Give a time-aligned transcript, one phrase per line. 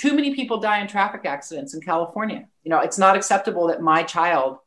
[0.00, 2.48] too many people die in traffic accidents in California.
[2.62, 4.58] You know, it's not acceptable that my child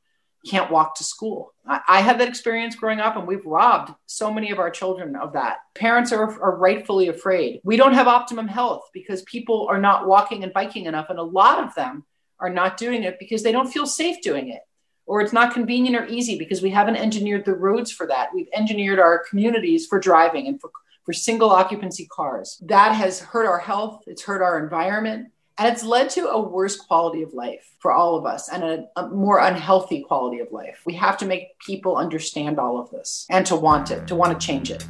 [0.45, 1.53] can't walk to school.
[1.65, 5.15] I, I, had that experience growing up, and we've robbed so many of our children
[5.15, 5.57] of that.
[5.73, 7.61] Parents are, are rightfully afraid.
[7.63, 11.23] We don't have optimum health because people are not walking and biking enough, and a
[11.23, 12.03] lot of them
[12.39, 14.61] are not doing it because they don't feel safe doing it.
[15.05, 18.29] Or it's not convenient or easy because we haven't engineered the roads for that.
[18.33, 20.71] We've engineered our communities for driving and for,
[21.03, 22.61] for single occupancy cars.
[22.61, 26.75] That has hurt our health, it's hurt our environment, and it's led to a worse
[26.77, 30.81] quality of life for all of us and a, a, more unhealthy quality of life.
[30.85, 34.39] We have to make people understand all of this and to want it, to want
[34.39, 34.83] to change it.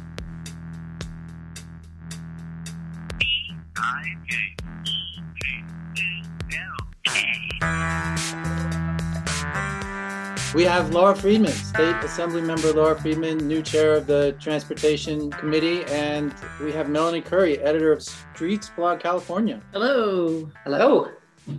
[10.54, 15.82] We have Laura Friedman, State Assembly Member Laura Friedman, new chair of the Transportation Committee,
[15.86, 19.60] and we have Melanie Curry, editor of Streetsblog California.
[19.72, 20.48] Hello.
[20.62, 21.08] Hello.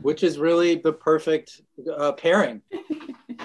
[0.02, 1.62] Which is really the perfect
[1.94, 2.61] uh, pairing.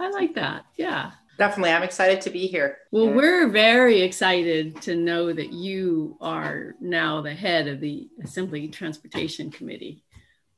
[0.00, 0.64] I like that.
[0.78, 1.10] Yeah.
[1.36, 1.72] Definitely.
[1.72, 2.78] I'm excited to be here.
[2.90, 8.68] Well, we're very excited to know that you are now the head of the Assembly
[8.68, 10.02] Transportation Committee.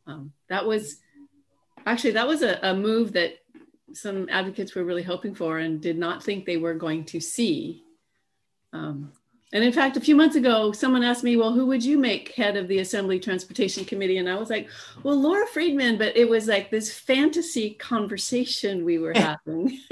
[0.07, 0.99] Um, that was
[1.85, 3.39] actually that was a, a move that
[3.93, 7.85] some advocates were really hoping for and did not think they were going to see.
[8.73, 9.13] Um,
[9.53, 12.35] and in fact, a few months ago, someone asked me, Well, who would you make
[12.35, 14.19] head of the Assembly Transportation Committee?
[14.19, 14.69] And I was like,
[15.03, 19.79] Well, Laura Friedman, but it was like this fantasy conversation we were having.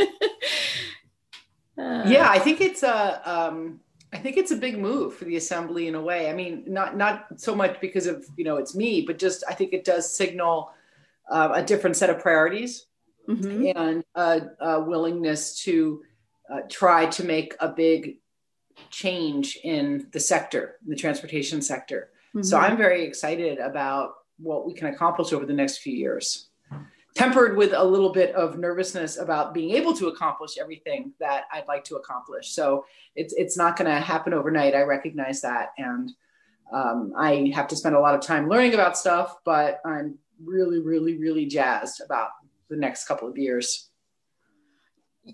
[1.78, 3.22] uh, yeah, I think it's a.
[3.24, 3.80] Um,
[4.12, 6.30] I think it's a big move for the assembly in a way.
[6.30, 9.54] I mean, not not so much because of you know it's me, but just I
[9.54, 10.72] think it does signal
[11.30, 12.86] uh, a different set of priorities
[13.28, 13.76] mm-hmm.
[13.76, 16.02] and a, a, willingness to
[16.52, 18.18] uh, try to make a big
[18.90, 22.10] change in the sector, the transportation sector.
[22.30, 22.42] Mm-hmm.
[22.42, 26.48] So I'm very excited about what we can accomplish over the next few years.
[27.14, 31.68] Tempered with a little bit of nervousness about being able to accomplish everything that I'd
[31.68, 32.50] like to accomplish.
[32.50, 34.74] So it's it's not going to happen overnight.
[34.74, 36.10] I recognize that, and
[36.72, 39.36] um, I have to spend a lot of time learning about stuff.
[39.44, 42.30] But I'm really, really, really jazzed about
[42.68, 43.88] the next couple of years.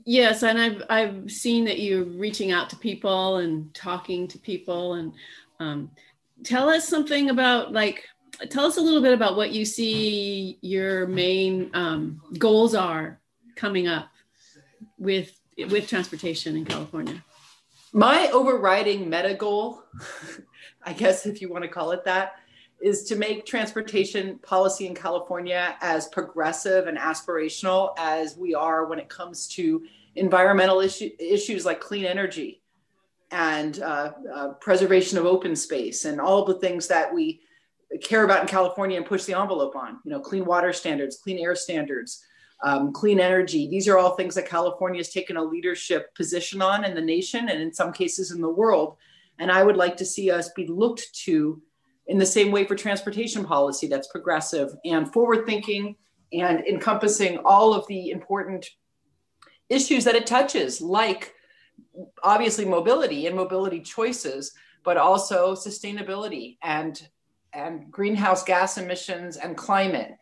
[0.04, 4.94] Yes, and I've I've seen that you're reaching out to people and talking to people,
[4.94, 5.12] and
[5.58, 5.90] um,
[6.44, 8.04] tell us something about like
[8.48, 13.20] tell us a little bit about what you see your main um, goals are
[13.56, 14.08] coming up
[14.98, 17.22] with with transportation in California.
[17.92, 19.82] My overriding meta goal,
[20.84, 22.34] I guess if you want to call it that,
[22.80, 28.98] is to make transportation policy in California as progressive and aspirational as we are when
[28.98, 29.82] it comes to
[30.16, 32.62] environmental issue, issues like clean energy
[33.30, 37.40] and uh, uh, preservation of open space and all the things that we
[38.02, 39.98] care about in California and push the envelope on.
[40.04, 42.24] You know, clean water standards, clean air standards,
[42.62, 43.68] um, clean energy.
[43.68, 47.48] These are all things that California has taken a leadership position on in the nation
[47.48, 48.96] and in some cases in the world.
[49.38, 51.62] And I would like to see us be looked to
[52.06, 55.96] in the same way for transportation policy that's progressive and forward thinking
[56.32, 58.68] and encompassing all of the important
[59.68, 61.34] issues that it touches, like
[62.22, 64.52] obviously mobility and mobility choices,
[64.84, 67.08] but also sustainability and,
[67.52, 70.12] and greenhouse gas emissions and climate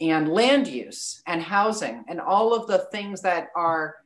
[0.00, 3.96] and land use and housing and all of the things that are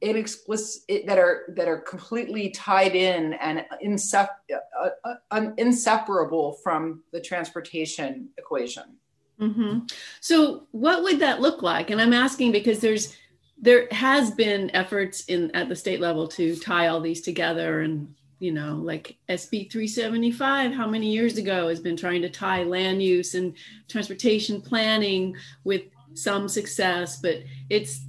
[0.00, 4.42] inexplicit that are that are completely tied in and insep-
[4.74, 8.96] uh, uh, inseparable from the transportation equation.
[9.40, 9.80] Mm-hmm.
[10.20, 11.90] So, what would that look like?
[11.90, 13.16] And I'm asking because there's
[13.60, 18.14] there has been efforts in at the state level to tie all these together and
[18.38, 23.02] you know like sb 375 how many years ago has been trying to tie land
[23.02, 23.54] use and
[23.88, 25.34] transportation planning
[25.64, 25.82] with
[26.14, 28.02] some success but it's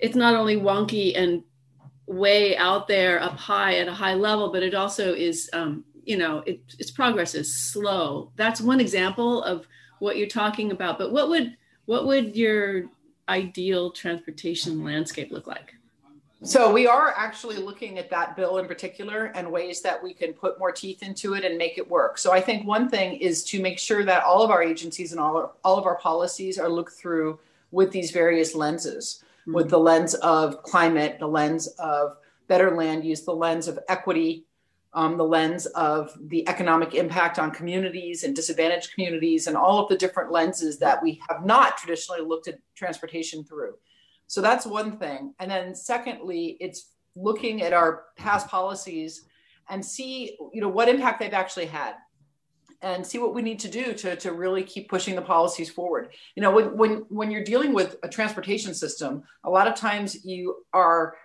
[0.00, 1.42] it's not only wonky and
[2.06, 6.16] way out there up high at a high level, but it also is, um, you
[6.16, 8.32] know, it, its progress is slow.
[8.36, 9.66] That's one example of
[10.00, 10.98] what you're talking about.
[10.98, 11.56] But what would
[11.86, 12.84] what would your
[13.28, 15.74] ideal transportation landscape look like?
[16.42, 20.32] So we are actually looking at that bill in particular and ways that we can
[20.32, 22.16] put more teeth into it and make it work.
[22.16, 25.20] So I think one thing is to make sure that all of our agencies and
[25.20, 27.38] all, all of our policies are looked through
[27.72, 29.56] with these various lenses mm-hmm.
[29.56, 32.16] with the lens of climate, the lens of
[32.48, 34.46] better land use, the lens of equity,
[34.92, 39.88] um, the lens of the economic impact on communities and disadvantaged communities, and all of
[39.88, 43.74] the different lenses that we have not traditionally looked at transportation through.
[44.26, 45.34] So that's one thing.
[45.38, 49.26] And then secondly, it's looking at our past policies
[49.68, 51.94] and see, you know, what impact they've actually had.
[52.82, 56.12] And see what we need to do to, to really keep pushing the policies forward.
[56.34, 60.24] You know, when, when, when you're dealing with a transportation system, a lot of times
[60.24, 61.16] you are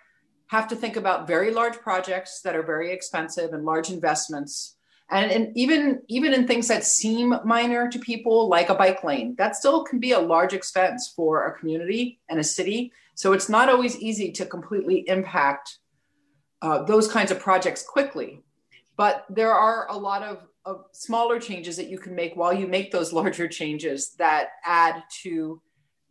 [0.48, 4.76] have to think about very large projects that are very expensive and large investments.
[5.10, 9.36] And, and even even in things that seem minor to people, like a bike lane,
[9.38, 12.92] that still can be a large expense for a community and a city.
[13.14, 15.78] So it's not always easy to completely impact
[16.62, 18.42] uh, those kinds of projects quickly.
[18.98, 22.68] But there are a lot of, of smaller changes that you can make while you
[22.68, 25.62] make those larger changes that add to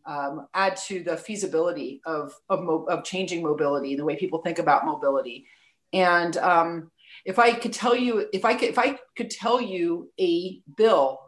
[0.06, 4.58] um, add to the feasibility of of, mo- of changing mobility, the way people think
[4.58, 5.46] about mobility.
[5.92, 6.90] And um,
[7.24, 11.20] if I could tell you, if I could, if I could tell you a bill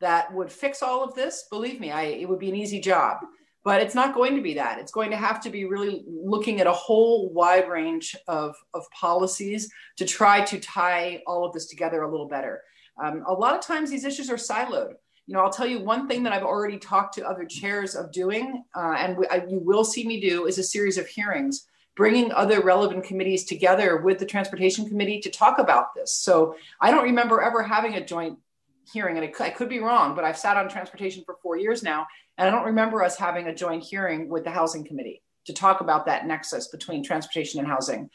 [0.00, 3.18] that would fix all of this, believe me, I, it would be an easy job.
[3.62, 4.78] But it's not going to be that.
[4.78, 8.90] It's going to have to be really looking at a whole wide range of, of
[8.90, 12.62] policies to try to tie all of this together a little better.
[13.02, 14.94] Um, a lot of times these issues are siloed
[15.30, 18.10] you know, I'll tell you one thing that I've already talked to other chairs of
[18.10, 21.68] doing, uh, and we, I, you will see me do, is a series of hearings,
[21.94, 26.12] bringing other relevant committees together with the Transportation Committee to talk about this.
[26.16, 28.40] So I don't remember ever having a joint
[28.92, 32.08] hearing, and I could be wrong, but I've sat on transportation for four years now,
[32.40, 35.82] and I don't remember us having a joint hearing with the Housing Committee to talk
[35.82, 38.08] about that nexus between transportation and housing.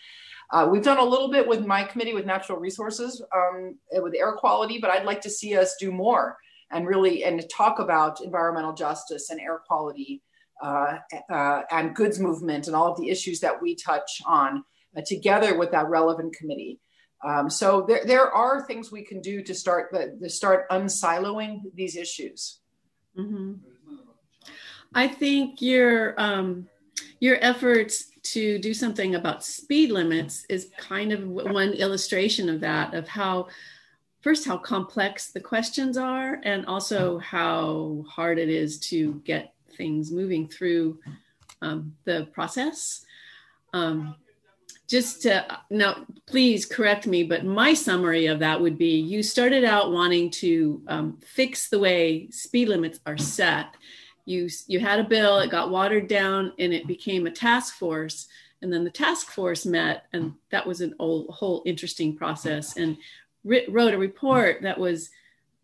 [0.52, 4.34] Uh, we've done a little bit with my committee with natural resources, um, with air
[4.34, 6.38] quality, but I'd like to see us do more
[6.72, 10.24] and really and talk about environmental justice and air quality
[10.64, 10.98] uh,
[11.32, 14.64] uh, and goods movement and all of the issues that we touch on
[14.98, 16.80] uh, together with that relevant committee.
[17.24, 21.96] Um, so there, there are things we can do to start to start unsiloing these
[21.96, 22.60] issues.
[23.18, 23.54] Mm-hmm.
[24.96, 26.68] I think your um,
[27.20, 32.94] your efforts to do something about speed limits is kind of one illustration of that
[32.94, 33.50] of how
[34.22, 40.12] first how complex the questions are and also how hard it is to get things
[40.12, 40.98] moving through
[41.62, 43.06] um, the process.
[43.74, 44.16] Um,
[44.88, 49.64] just to now please correct me but my summary of that would be you started
[49.64, 53.76] out wanting to um, fix the way speed limits are set
[54.26, 58.28] you you had a bill it got watered down and it became a task force
[58.62, 62.98] and then the task force met and that was an old, whole interesting process and
[63.44, 65.10] wrote a report that was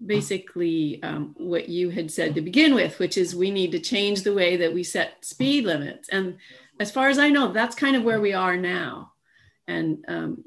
[0.05, 4.23] basically um, what you had said to begin with, which is we need to change
[4.23, 6.09] the way that we set speed limits.
[6.09, 6.37] And
[6.79, 9.13] as far as I know, that's kind of where we are now.
[9.67, 10.43] And um,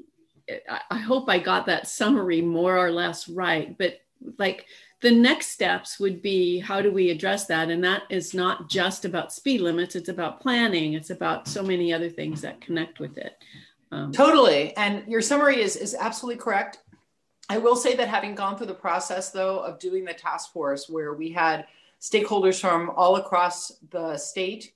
[0.69, 3.77] I, I hope I got that summary more or less right.
[3.77, 4.01] But
[4.37, 4.65] like
[5.01, 7.69] the next steps would be how do we address that?
[7.69, 11.93] And that is not just about speed limits, it's about planning, it's about so many
[11.93, 13.37] other things that connect with it.
[13.91, 14.75] Um, totally.
[14.77, 16.79] And your summary is, is absolutely correct.
[17.49, 20.89] I will say that having gone through the process, though, of doing the task force,
[20.89, 21.67] where we had
[22.01, 24.73] stakeholders from all across the state,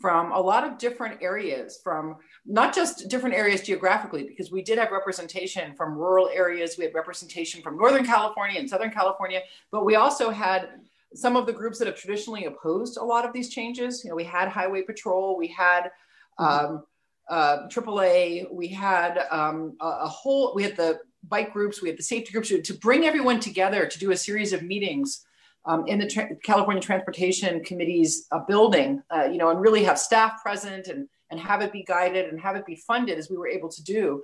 [0.00, 4.78] from a lot of different areas, from not just different areas geographically, because we did
[4.78, 9.84] have representation from rural areas, we had representation from Northern California and Southern California, but
[9.84, 10.68] we also had
[11.14, 14.02] some of the groups that have traditionally opposed a lot of these changes.
[14.02, 15.90] You know, we had Highway Patrol, we had
[16.38, 16.82] um,
[17.30, 20.98] uh, AAA, we had um, a, a, whole, we had the
[21.28, 24.16] bike groups, we had the safety groups to, to bring everyone together to do a
[24.16, 25.24] series of meetings
[25.66, 29.98] um, in the Tra- California Transportation Committee's uh, building, uh, you know, and really have
[29.98, 33.36] staff present and, and have it be guided and have it be funded as we
[33.36, 34.22] were able to do,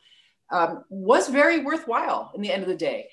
[0.50, 3.08] um, was very worthwhile in the end of the day.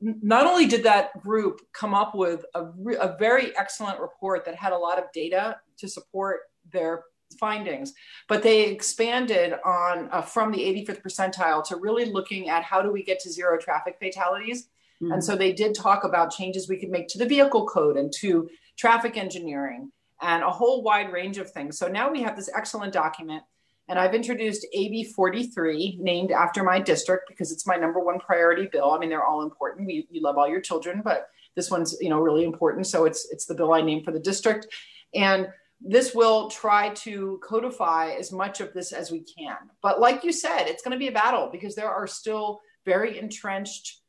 [0.00, 4.54] Not only did that group come up with a, re- a very excellent report that
[4.54, 6.40] had a lot of data to support
[6.70, 7.04] their
[7.40, 7.94] findings,
[8.28, 12.92] but they expanded on uh, from the 85th percentile to really looking at how do
[12.92, 14.68] we get to zero traffic fatalities.
[15.02, 15.12] Mm-hmm.
[15.12, 18.12] And so they did talk about changes we could make to the vehicle code and
[18.20, 19.90] to traffic engineering
[20.20, 21.78] and a whole wide range of things.
[21.78, 23.42] So now we have this excellent document.
[23.88, 28.68] And I've introduced AB 43, named after my district because it's my number one priority
[28.70, 28.92] bill.
[28.92, 29.86] I mean, they're all important.
[29.86, 32.86] We, you love all your children, but this one's you know really important.
[32.86, 34.68] So it's it's the bill I named for the district.
[35.14, 35.48] And
[35.80, 39.56] this will try to codify as much of this as we can.
[39.82, 43.18] But like you said, it's going to be a battle because there are still very
[43.18, 44.01] entrenched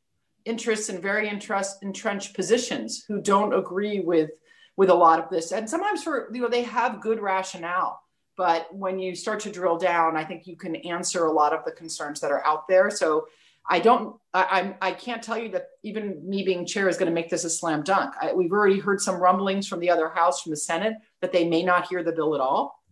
[0.44, 4.30] interests and very interest, entrenched positions who don't agree with
[4.76, 5.52] with a lot of this.
[5.52, 8.00] And sometimes for you know they have good rationale,
[8.36, 11.64] but when you start to drill down, I think you can answer a lot of
[11.64, 12.90] the concerns that are out there.
[12.90, 13.26] So
[13.68, 17.08] I don't, I, I'm, I can't tell you that even me being chair is going
[17.08, 18.14] to make this a slam dunk.
[18.20, 21.48] I, we've already heard some rumblings from the other house, from the Senate, that they
[21.48, 22.82] may not hear the bill at all.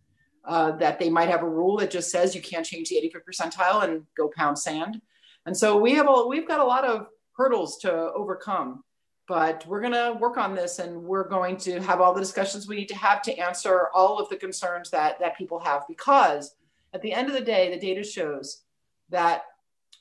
[0.44, 3.23] Uh, that they might have a rule that just says you can't change the 85th
[3.30, 5.00] percentile and go pound sand.
[5.47, 7.06] And so we have a, we've got a lot of
[7.42, 8.84] hurdles to overcome.
[9.28, 12.66] but we're going to work on this and we're going to have all the discussions
[12.68, 15.82] we need to have to answer all of the concerns that that people have.
[15.88, 16.54] Because
[16.92, 18.62] at the end of the day the data shows
[19.11, 19.44] that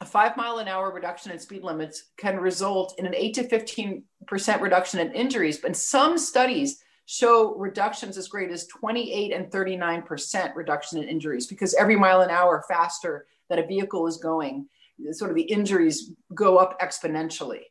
[0.01, 3.43] a five mile an hour reduction in speed limits can result in an 8 to
[3.48, 5.60] 15 percent reduction in injuries.
[5.60, 11.48] But some studies show reductions as great as 28 and 39 percent reduction in injuries
[11.48, 14.67] because every mile an hour faster that a vehicle is going
[15.12, 17.63] sort of the injuries go up exponentially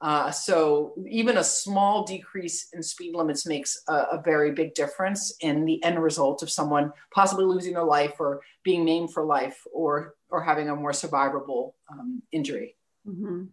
[0.00, 5.34] uh, so even a small decrease in speed limits makes a, a, very big difference
[5.40, 9.62] in the end result of someone possibly losing their life or being maimed for life
[9.74, 12.76] or or having a more survivable um, injury.
[13.06, 13.44] Mm-hmm.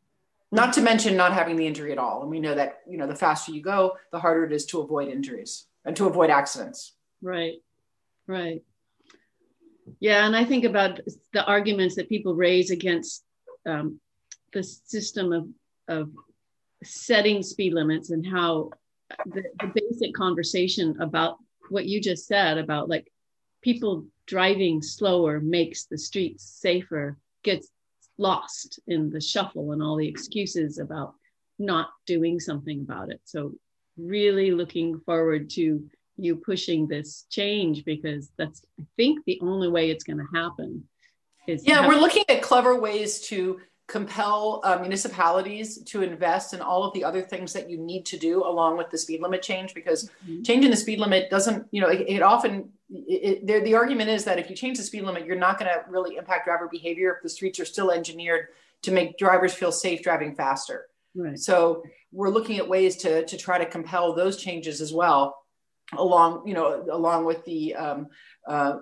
[0.54, 2.22] Not to mention not having the injury at all.
[2.22, 4.80] And we know that you know the faster you go, the harder it is to
[4.80, 6.94] avoid injuries and to avoid accidents.
[7.22, 7.56] Right,
[8.26, 8.64] right.
[10.00, 11.00] Yeah, and I think about
[11.34, 13.24] the arguments that people raise against
[13.66, 14.00] um,
[14.54, 15.48] the system of
[15.88, 16.12] of
[16.84, 18.70] setting speed limits and how
[19.26, 21.38] the, the basic conversation about
[21.70, 23.12] what you just said about like
[23.62, 27.70] people driving slower makes the streets safer gets
[28.18, 31.16] lost in the shuffle and all the excuses about
[31.60, 33.22] not doing something about it.
[33.24, 33.54] So,
[33.98, 39.90] really looking forward to you pushing this change because that's, I think, the only way
[39.90, 40.84] it's going to happen.
[41.48, 46.84] Is yeah, we're looking at clever ways to compel uh, municipalities to invest in all
[46.84, 49.74] of the other things that you need to do along with the speed limit change
[49.74, 50.44] because mm-hmm.
[50.44, 54.26] changing the speed limit doesn't you know it, it often it, it, the argument is
[54.26, 57.16] that if you change the speed limit you're not going to really impact driver behavior
[57.16, 58.48] if the streets are still engineered
[58.82, 61.40] to make drivers feel safe driving faster right.
[61.40, 61.82] so
[62.12, 65.38] we're looking at ways to to try to compel those changes as well
[65.96, 68.08] along you know along with the um,
[68.48, 68.78] uh,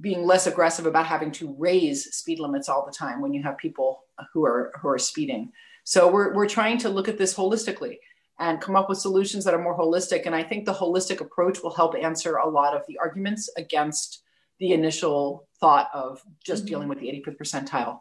[0.00, 3.58] being less aggressive about having to raise speed limits all the time when you have
[3.58, 5.52] people who are who are speeding.
[5.84, 7.98] So we're we're trying to look at this holistically
[8.38, 10.26] and come up with solutions that are more holistic.
[10.26, 14.22] And I think the holistic approach will help answer a lot of the arguments against
[14.58, 16.68] the initial thought of just mm-hmm.
[16.68, 18.00] dealing with the 85th percentile.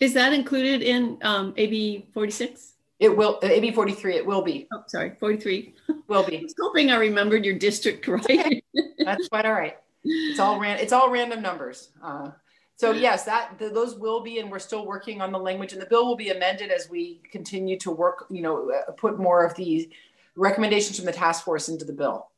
[0.00, 2.71] Is that included in um, AB 46?
[3.02, 4.68] It will, uh, AB 43, it will be.
[4.72, 5.74] Oh, sorry, 43.
[6.06, 6.38] Will be.
[6.38, 8.64] I was hoping I remembered your district right.
[8.98, 9.76] That's quite all right.
[10.04, 10.78] It's all ran.
[10.78, 11.88] It's all random numbers.
[12.00, 12.30] Uh,
[12.76, 15.82] so yes, that the, those will be, and we're still working on the language, and
[15.82, 18.26] the bill will be amended as we continue to work.
[18.30, 19.90] You know, uh, put more of the
[20.36, 22.28] recommendations from the task force into the bill.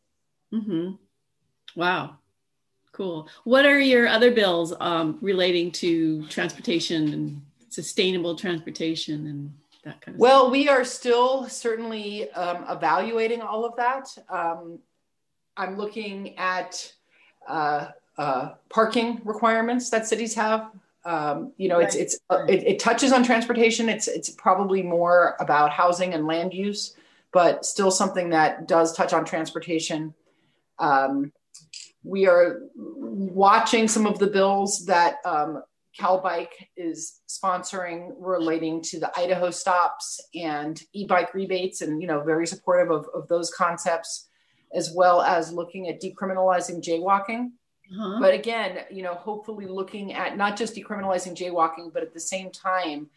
[0.51, 0.93] Mm-hmm.
[1.79, 2.17] Wow,
[2.93, 3.29] cool.
[3.45, 9.53] What are your other bills um, relating to transportation and sustainable transportation and
[9.85, 10.53] that kind of well, stuff?
[10.53, 14.09] we are still certainly um, evaluating all of that.
[14.29, 14.79] Um,
[15.57, 16.93] I'm looking at
[17.49, 17.89] uh,
[18.19, 20.71] uh, parking requirements that cities have.
[21.05, 21.87] Um, you know, right.
[21.87, 23.89] it's it's uh, it, it, touches on transportation.
[23.89, 26.97] It's it's probably more about housing and land use,
[27.33, 30.15] but still something that does touch on transportation.
[30.79, 31.31] Um,
[32.05, 35.63] we are watching some of the bills that um,
[35.99, 42.47] CalBike is sponsoring relating to the Idaho stops and e-bike rebates, and you know, very
[42.47, 44.29] supportive of, of those concepts
[44.75, 47.51] as well as looking at decriminalizing jaywalking.
[47.93, 48.19] Uh-huh.
[48.21, 52.51] But again, you know, hopefully looking at not just decriminalizing jaywalking, but at the same
[52.51, 53.09] time,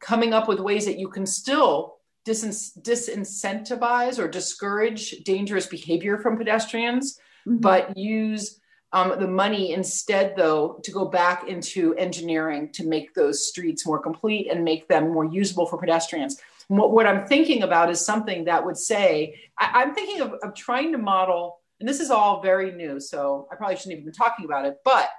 [0.00, 6.36] coming up with ways that you can still dis- disincentivize or discourage dangerous behavior from
[6.36, 7.58] pedestrians, mm-hmm.
[7.58, 8.60] but use
[8.92, 13.98] um, the money instead, though, to go back into engineering to make those streets more
[13.98, 16.36] complete and make them more usable for pedestrians
[16.68, 20.54] what, what I'm thinking about is something that would say, I, am thinking of, of
[20.54, 24.12] trying to model, and this is all very new, so I probably shouldn't even be
[24.12, 25.10] talking about it, but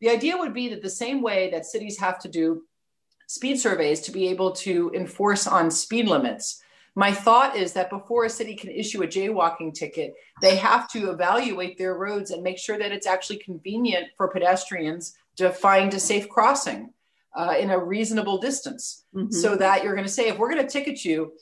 [0.00, 2.62] the idea would be that the same way that cities have to do
[3.28, 6.62] speed surveys to be able to enforce on speed limits.
[6.94, 11.10] My thought is that before a city can issue a jaywalking ticket, they have to
[11.10, 16.00] evaluate their roads and make sure that it's actually convenient for pedestrians to find a
[16.00, 16.92] safe crossing
[17.34, 19.30] uh, in a reasonable distance mm-hmm.
[19.30, 21.32] so that you're going to say if we're going to ticket you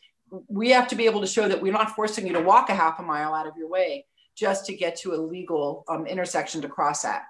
[0.48, 2.74] we have to be able to show that we're not forcing you to walk a
[2.74, 6.62] half a mile out of your way just to get to a legal um, intersection
[6.62, 7.24] to cross at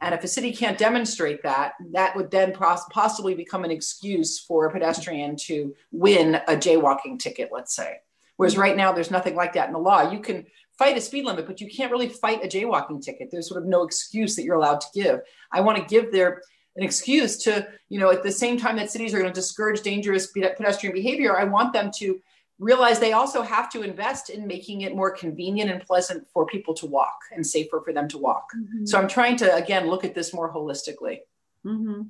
[0.00, 4.38] and if a city can't demonstrate that that would then pos- possibly become an excuse
[4.38, 7.96] for a pedestrian to win a jaywalking ticket let's say.
[8.36, 10.10] Whereas right now there's nothing like that in the law.
[10.10, 10.46] You can
[10.78, 13.30] fight a speed limit but you can't really fight a jaywalking ticket.
[13.30, 15.20] There's sort of no excuse that you're allowed to give.
[15.52, 16.42] I want to give their
[16.76, 19.82] an excuse to, you know, at the same time that cities are going to discourage
[19.82, 22.20] dangerous pedestrian behavior, I want them to
[22.58, 26.72] realize they also have to invest in making it more convenient and pleasant for people
[26.74, 28.46] to walk and safer for them to walk.
[28.56, 28.86] Mm-hmm.
[28.86, 31.18] So I'm trying to, again, look at this more holistically.
[31.66, 32.02] Mm-hmm.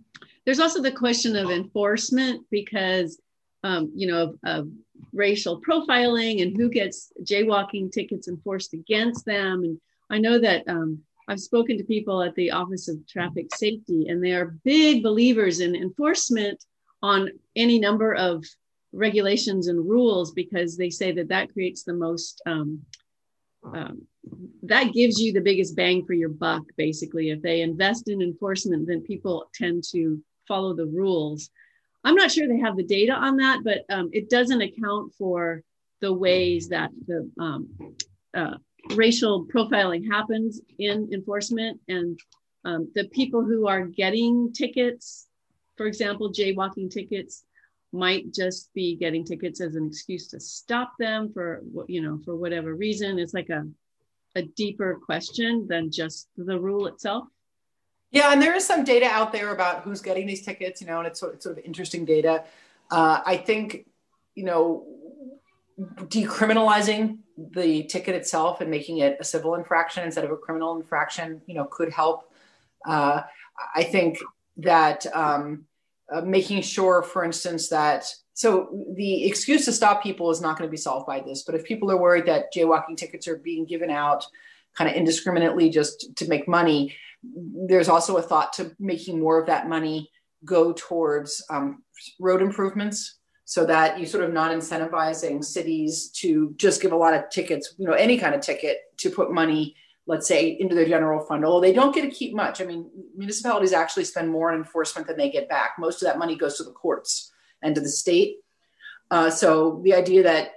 [0.44, 3.20] There's also the question of enforcement because,
[3.62, 4.68] um, you know, of, of
[5.12, 9.64] racial profiling and who gets jaywalking tickets enforced against them.
[9.64, 14.08] And I know that um, I've spoken to people at the Office of Traffic Safety,
[14.08, 16.62] and they are big believers in enforcement
[17.02, 18.44] on any number of
[18.94, 22.80] regulations and rules because they say that that creates the most um,
[23.72, 24.06] um,
[24.62, 27.30] that gives you the biggest bang for your buck basically.
[27.30, 31.50] If they invest in enforcement then people tend to follow the rules.
[32.04, 35.62] I'm not sure they have the data on that but um, it doesn't account for
[36.00, 37.68] the ways that the um,
[38.34, 38.56] uh,
[38.94, 41.80] racial profiling happens in enforcement.
[41.88, 42.18] And
[42.64, 45.26] um, the people who are getting tickets
[45.76, 47.44] for example jaywalking tickets
[47.94, 52.36] might just be getting tickets as an excuse to stop them for you know for
[52.36, 53.18] whatever reason.
[53.18, 53.66] It's like a
[54.34, 57.24] a deeper question than just the rule itself.
[58.10, 60.98] Yeah and there is some data out there about who's getting these tickets you know
[60.98, 62.44] and it's sort of, sort of interesting data.
[62.90, 63.86] Uh, i think
[64.34, 64.86] you know
[65.78, 71.40] decriminalizing the ticket itself and making it a civil infraction instead of a criminal infraction
[71.46, 72.30] you know could help.
[72.86, 73.22] Uh,
[73.74, 74.18] i think
[74.56, 75.64] that um,
[76.12, 80.68] uh, making sure, for instance, that so the excuse to stop people is not going
[80.68, 81.44] to be solved by this.
[81.44, 84.26] But if people are worried that jaywalking tickets are being given out
[84.74, 89.46] kind of indiscriminately just to make money, there's also a thought to making more of
[89.46, 90.10] that money
[90.44, 91.82] go towards um,
[92.18, 97.14] road improvements so that you sort of not incentivizing cities to just give a lot
[97.14, 100.86] of tickets, you know, any kind of ticket to put money let's say, into their
[100.86, 101.44] general fund.
[101.44, 102.60] Although they don't get to keep much.
[102.60, 105.76] I mean, municipalities actually spend more on enforcement than they get back.
[105.78, 107.32] Most of that money goes to the courts
[107.62, 108.36] and to the state.
[109.10, 110.52] Uh, so the idea that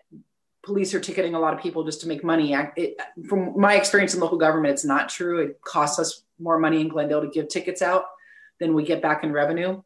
[0.64, 4.14] police are ticketing a lot of people just to make money, it, from my experience
[4.14, 5.40] in local government, it's not true.
[5.40, 8.06] It costs us more money in Glendale to give tickets out
[8.60, 9.82] than we get back in revenue.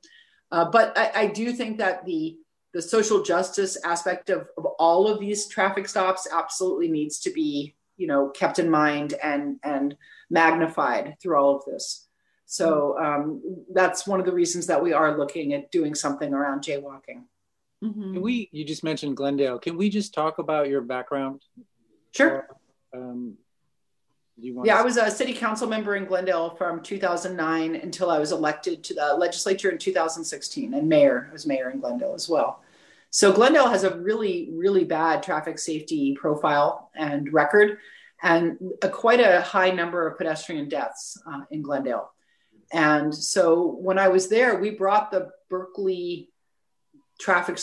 [0.52, 2.38] Uh, but I, I, do think that the
[2.74, 7.76] the social justice aspect of, of all of these traffic stops absolutely needs to be
[8.02, 9.96] you know kept in mind and and
[10.30, 12.08] magnified through all of this
[12.46, 13.42] so um,
[13.74, 17.24] that's one of the reasons that we are looking at doing something around jaywalking
[17.84, 18.14] mm-hmm.
[18.14, 21.42] can we you just mentioned glendale can we just talk about your background
[22.12, 22.48] sure
[22.94, 23.38] um,
[24.38, 28.84] yeah, I was a city council member in Glendale from 2009 until I was elected
[28.86, 31.28] to the legislature in 2016, and mayor.
[31.30, 32.64] I was mayor in Glendale as well.
[33.12, 37.78] So Glendale has a really, really bad traffic safety profile and record,
[38.24, 42.10] and a, quite a high number of pedestrian deaths uh, in Glendale.
[42.72, 46.30] And so when I was there, we brought the Berkeley
[47.20, 47.60] Traffic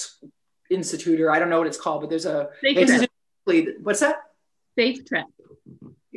[0.70, 4.16] Institute, or I don't know what it's called, but there's a Safe what's that?
[4.78, 5.24] SafeTREC.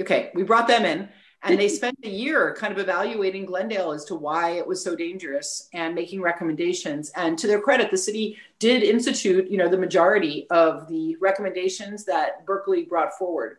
[0.02, 1.08] Okay, we brought them in
[1.44, 4.96] and they spent a year kind of evaluating Glendale as to why it was so
[4.96, 7.10] dangerous and making recommendations.
[7.16, 12.06] And to their credit, the city did institute, you know, the majority of the recommendations
[12.06, 13.58] that Berkeley brought forward,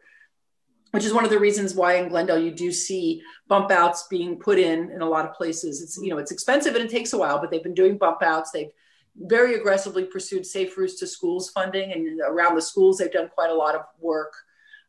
[0.92, 4.38] which is one of the reasons why in Glendale you do see bump outs being
[4.38, 5.82] put in in a lot of places.
[5.82, 8.22] It's, you know, it's expensive and it takes a while, but they've been doing bump
[8.22, 8.52] outs.
[8.52, 8.70] They've
[9.16, 13.50] very aggressively pursued safe routes to schools funding and around the schools, they've done quite
[13.50, 14.32] a lot of work.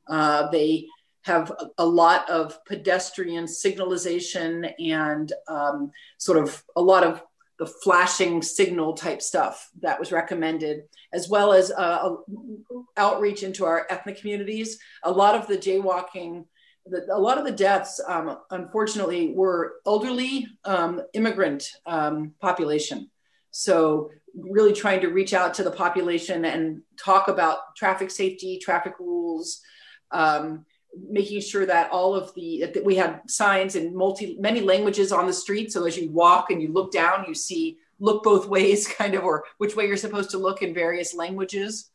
[0.08, 0.88] Uh, they
[1.23, 7.23] have a, lot of pedestrian signalization and um, sort of a lot of
[7.59, 10.83] the flashing signal type stuff that was recommended,
[11.13, 12.15] as well as uh,
[12.97, 14.79] outreach into our ethnic communities.
[15.03, 16.45] A lot of the jaywalking,
[16.86, 23.09] the, a lot of the deaths, um, unfortunately, were elderly um, immigrant um, population.
[23.51, 28.95] So, really trying to reach out to the population and talk about traffic safety, traffic
[28.99, 29.62] rules.
[30.09, 30.65] Um,
[31.10, 35.27] making sure that all of the that we had signs in multi many languages on
[35.27, 35.71] the street.
[35.71, 39.23] So as you walk and you look down you see look both ways kind of
[39.23, 41.89] or which way you're supposed to look in various languages.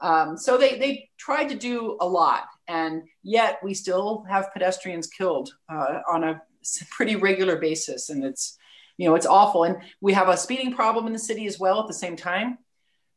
[0.00, 5.06] Um, so they they tried to do a lot and yet we still have pedestrians
[5.06, 6.42] killed uh, on a
[6.90, 8.08] pretty regular basis.
[8.08, 8.56] And it's
[8.96, 9.64] you know it's awful.
[9.64, 12.58] And we have a speeding problem in the city as well at the same time.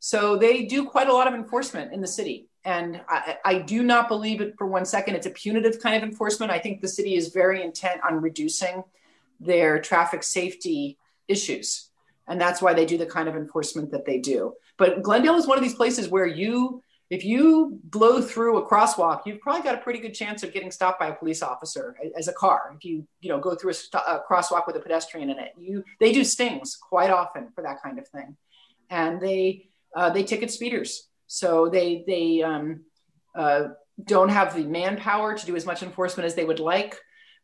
[0.00, 3.82] So they do quite a lot of enforcement in the city and I, I, do
[3.82, 5.16] not believe it for one second.
[5.16, 6.50] It's a punitive kind of enforcement.
[6.50, 8.84] I think the city is very intent on reducing
[9.38, 10.98] their traffic safety
[11.28, 11.90] issues.
[12.26, 14.54] And that's why they do the kind of enforcement that they do.
[14.78, 19.26] But Glendale is one of these places where you, if you blow through a crosswalk,
[19.26, 22.28] you've probably got a pretty good chance of getting stopped by a police officer as
[22.28, 22.72] a car.
[22.74, 25.52] If you, you know, go through a, st- a crosswalk with a pedestrian in it,
[25.60, 28.36] you, they do stings quite often for that kind of thing.
[28.88, 32.84] And they, uh, they ticket speeders so they they um,
[33.34, 33.68] uh,
[34.04, 36.96] don't have the manpower to do as much enforcement as they would like,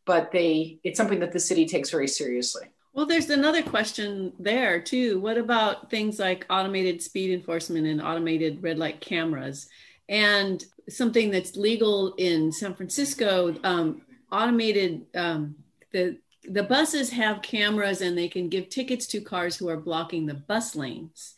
[0.07, 2.67] but they it's something that the city takes very seriously.
[2.93, 5.19] Well, there's another question there too.
[5.19, 9.69] What about things like automated speed enforcement and automated red light cameras?
[10.09, 15.57] And something that's legal in San Francisco, um, automated um,
[15.93, 20.27] the the buses have cameras and they can give tickets to cars who are blocking
[20.27, 21.35] the bus lanes.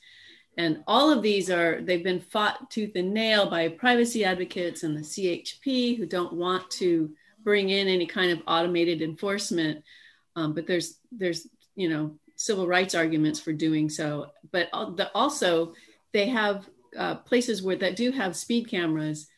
[0.56, 4.96] And all of these are they've been fought tooth and nail by privacy advocates and
[4.96, 7.10] the CHP who don't want to
[7.42, 9.82] bring in any kind of automated enforcement.
[10.36, 14.26] Um, but there's there's you know civil rights arguments for doing so.
[14.50, 14.68] But
[15.14, 15.72] also
[16.12, 19.28] they have uh, places where that do have speed cameras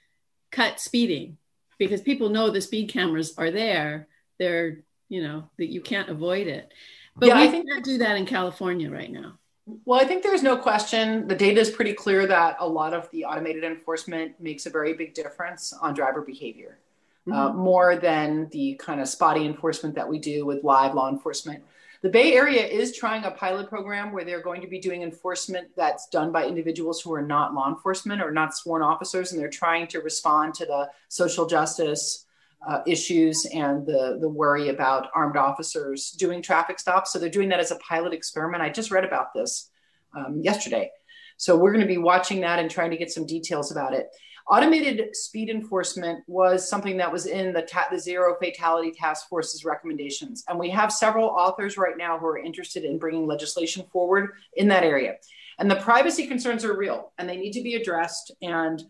[0.51, 1.37] cut speeding
[1.79, 4.09] because people know the speed cameras are there.
[4.41, 6.73] They're you know that you can't avoid it.
[7.17, 9.39] But yeah, we I think, can't do that in california right now
[9.85, 13.11] well i think there's no question the data is pretty clear that a lot of
[13.11, 16.79] the automated enforcement makes a very big difference on driver behavior
[17.27, 17.39] uh, mm-hmm.
[17.39, 21.63] uh, more than the kind of spotty enforcement that we do with live law enforcement.
[22.03, 25.69] The Bay Area is trying a pilot program where they're going to be doing enforcement
[25.75, 29.49] that's done by individuals who are not law enforcement or not sworn officers, and they're
[29.49, 32.27] trying to respond to the social justice
[32.67, 37.13] uh, issues and the, the worry about armed officers doing traffic stops.
[37.13, 38.63] So they're doing that as a pilot experiment.
[38.63, 39.71] I just read about this
[40.17, 40.91] um, yesterday.
[41.37, 44.09] So we're going to be watching that and trying to get some details about it.
[44.51, 49.65] Automated speed enforcement was something that was in the, ta- the Zero Fatality Task Force's
[49.65, 50.45] recommendations.
[50.49, 54.69] And we have several authors right now who are interested in bringing legislation forward in
[54.69, 55.15] that area.
[55.59, 58.33] And the privacy concerns are real and they need to be addressed.
[58.43, 58.83] And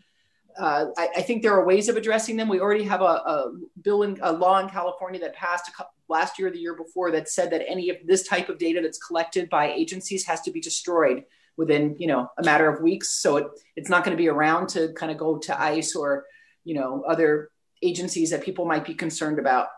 [0.59, 2.49] uh, I, I, think there are ways of addressing them.
[2.49, 6.39] We already have a, a bill in a law in California that passed couple, last
[6.39, 8.99] year or the year before that said that any of this type of data that's
[8.99, 11.25] collected by agencies has to be destroyed
[11.57, 13.21] within you know a matter of weeks.
[13.21, 16.25] So it, it's not going to be around to kind of go to ice or
[16.65, 17.51] you know other
[17.83, 19.69] agencies that people might be concerned about.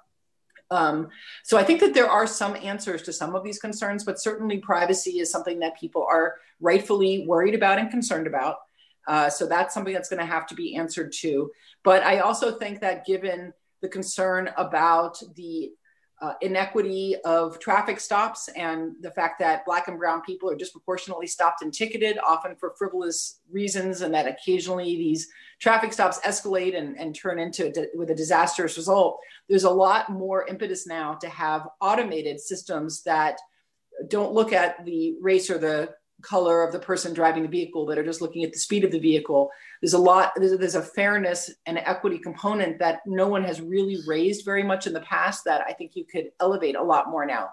[0.68, 1.10] Um,
[1.44, 4.58] so i think that there are some answers to some of these concerns but certainly
[4.58, 8.56] privacy is something that people are rightfully worried about and concerned about
[9.06, 11.50] uh, so that's something that's going to have to be answered too
[11.82, 15.70] but i also think that given the concern about the
[16.22, 21.26] uh, inequity of traffic stops and the fact that black and brown people are disproportionately
[21.26, 25.28] stopped and ticketed, often for frivolous reasons, and that occasionally these
[25.60, 29.18] traffic stops escalate and, and turn into with a disastrous result.
[29.48, 33.38] There's a lot more impetus now to have automated systems that
[34.08, 35.90] don't look at the race or the
[36.22, 38.90] color of the person driving the vehicle that are just looking at the speed of
[38.90, 39.50] the vehicle.
[39.82, 43.98] There's a lot there's, there's, a fairness and equity component that no one has really
[44.06, 47.26] raised very much in the past that i think you could elevate a lot more
[47.26, 47.50] now.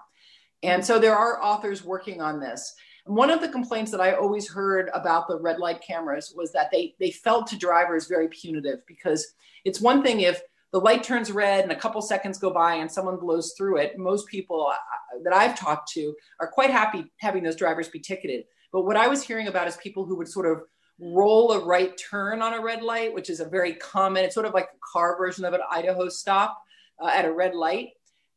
[0.62, 2.74] And so there are authors working on this.
[3.06, 6.70] One of the complaints that i always heard about the red light cameras was that
[6.72, 9.26] they they felt to drivers very punitive because
[9.64, 10.40] it's one thing if
[10.72, 13.96] the light turns red and a couple seconds go by and someone blows through it.
[13.96, 18.44] Most people uh, that i've talked to are quite happy having those drivers be ticketed
[18.74, 20.62] but what I was hearing about is people who would sort of
[20.98, 24.46] roll a right turn on a red light, which is a very common, it's sort
[24.46, 26.60] of like a car version of an Idaho stop
[27.00, 27.90] uh, at a red light.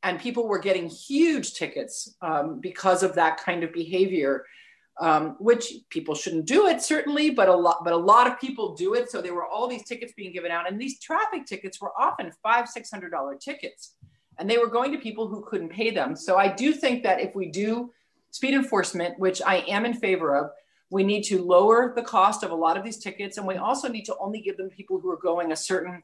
[0.03, 4.45] And people were getting huge tickets um, because of that kind of behavior,
[5.01, 8.75] um, which people shouldn't do it certainly, but a lot, but a lot of people
[8.75, 9.09] do it.
[9.09, 12.31] So there were all these tickets being given out, and these traffic tickets were often
[12.43, 13.95] five, six hundred dollar tickets,
[14.37, 16.15] and they were going to people who couldn't pay them.
[16.15, 17.91] So I do think that if we do
[18.31, 20.51] speed enforcement, which I am in favor of,
[20.89, 23.87] we need to lower the cost of a lot of these tickets, and we also
[23.89, 26.03] need to only give them people who are going a certain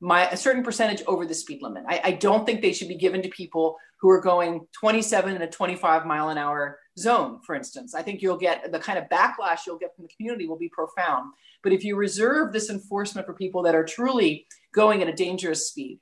[0.00, 1.84] my a certain percentage over the speed limit.
[1.88, 5.42] I, I don't think they should be given to people who are going 27 in
[5.42, 7.94] a 25 mile an hour zone, for instance.
[7.94, 10.68] I think you'll get the kind of backlash you'll get from the community will be
[10.68, 11.32] profound.
[11.62, 15.68] But if you reserve this enforcement for people that are truly going at a dangerous
[15.68, 16.00] speed,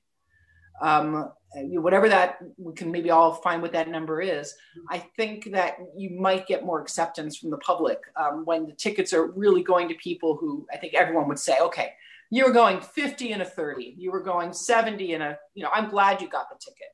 [0.80, 4.54] um, whatever that we can maybe all find what that number is.
[4.88, 9.12] I think that you might get more acceptance from the public um, when the tickets
[9.12, 11.92] are really going to people who i think everyone would say okay
[12.30, 15.70] you were going 50 and a 30 you were going 70 and a you know
[15.72, 16.88] i'm glad you got the ticket.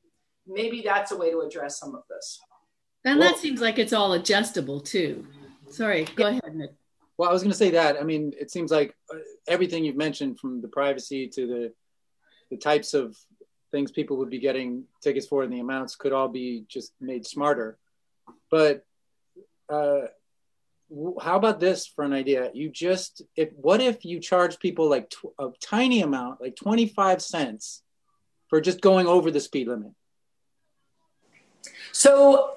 [0.47, 2.39] Maybe that's a way to address some of this.
[3.05, 5.27] And well, that seems like it's all adjustable too.
[5.69, 6.39] Sorry go yeah.
[6.43, 6.71] ahead nick.
[7.17, 9.17] Well i was going to say that i mean it seems like uh,
[9.47, 11.73] everything you've mentioned from the privacy to the
[12.49, 13.15] the types of
[13.71, 17.25] things people would be getting tickets for and the amounts could all be just made
[17.25, 17.77] smarter.
[18.49, 18.85] But
[19.69, 20.07] uh,
[21.21, 22.49] how about this for an idea?
[22.53, 27.21] You just, if what if you charge people like tw- a tiny amount, like 25
[27.21, 27.83] cents
[28.47, 29.91] for just going over the speed limit?
[31.91, 32.55] So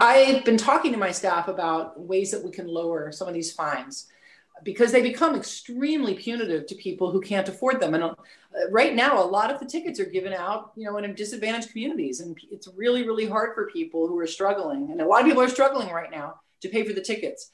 [0.00, 3.52] I've been talking to my staff about ways that we can lower some of these
[3.52, 4.06] fines.
[4.64, 7.94] Because they become extremely punitive to people who can't afford them.
[7.94, 8.14] And uh,
[8.70, 12.20] right now, a lot of the tickets are given out, you know, in disadvantaged communities,
[12.20, 14.90] and it's really, really hard for people who are struggling.
[14.90, 17.50] And a lot of people are struggling right now to pay for the tickets.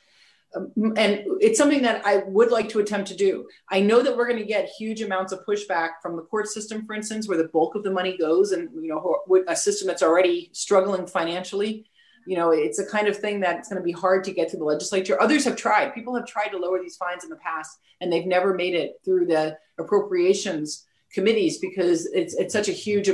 [0.55, 3.47] Um, and it's something that I would like to attempt to do.
[3.69, 6.87] I know that we're going to get huge amounts of pushback from the court system,
[6.87, 10.03] for instance, where the bulk of the money goes, and you know, a system that's
[10.03, 11.87] already struggling financially
[12.27, 14.57] you know it's a kind of thing that's going to be hard to get to
[14.57, 15.21] the legislature.
[15.21, 15.95] Others have tried.
[15.95, 19.01] People have tried to lower these fines in the past and they've never made it
[19.05, 23.09] through the appropriations committees because it's it's such a huge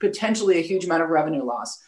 [0.00, 1.82] potentially a huge amount of revenue loss.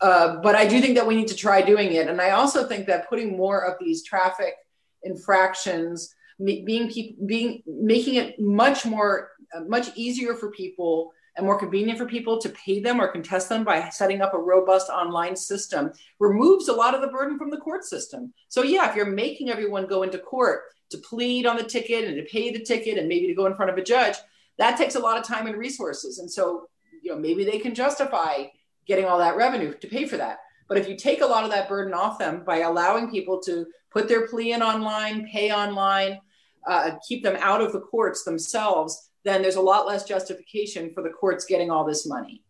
[0.00, 2.08] Uh, but i do think that we need to try doing it.
[2.08, 4.54] And i also think that putting more of these traffic
[5.02, 6.90] infractions being
[7.26, 12.40] being making it much more uh, much easier for people and more convenient for people
[12.40, 16.72] to pay them or contest them by setting up a robust online system removes a
[16.72, 18.32] lot of the burden from the court system.
[18.48, 22.16] So, yeah, if you're making everyone go into court to plead on the ticket and
[22.16, 24.16] to pay the ticket and maybe to go in front of a judge,
[24.58, 26.18] that takes a lot of time and resources.
[26.18, 26.68] And so,
[27.02, 28.44] you know, maybe they can justify
[28.86, 30.38] getting all that revenue to pay for that.
[30.68, 33.66] But if you take a lot of that burden off them by allowing people to
[33.90, 36.20] put their plea in online, pay online,
[36.66, 41.02] uh, keep them out of the courts themselves, then there's a lot less justification for
[41.02, 42.42] the courts getting all this money.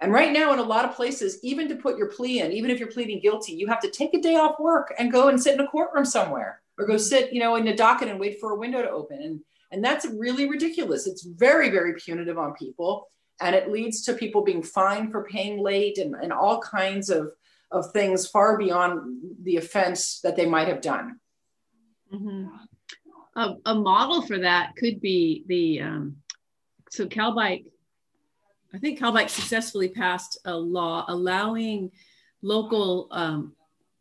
[0.00, 2.70] And right now, in a lot of places, even to put your plea in, even
[2.70, 5.40] if you're pleading guilty, you have to take a day off work and go and
[5.40, 8.40] sit in a courtroom somewhere or go sit, you know, in a docket and wait
[8.40, 9.20] for a window to open.
[9.20, 11.06] And, and that's really ridiculous.
[11.06, 13.08] It's very, very punitive on people.
[13.42, 17.32] And it leads to people being fined for paying late and, and all kinds of,
[17.70, 21.20] of things far beyond the offense that they might have done.
[22.12, 22.46] Mm-hmm
[23.40, 26.16] a, a model for that could be the um,
[26.90, 27.64] so CalBike.
[28.72, 31.90] I think CalBike successfully passed a law allowing
[32.42, 33.52] local um,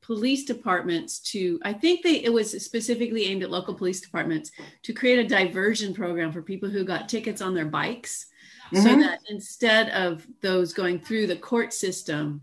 [0.10, 4.50] police departments to i think they it was specifically aimed at local police departments
[4.82, 8.26] to create a diversion program for people who got tickets on their bikes
[8.74, 8.84] mm-hmm.
[8.84, 12.42] so that instead of those going through the court system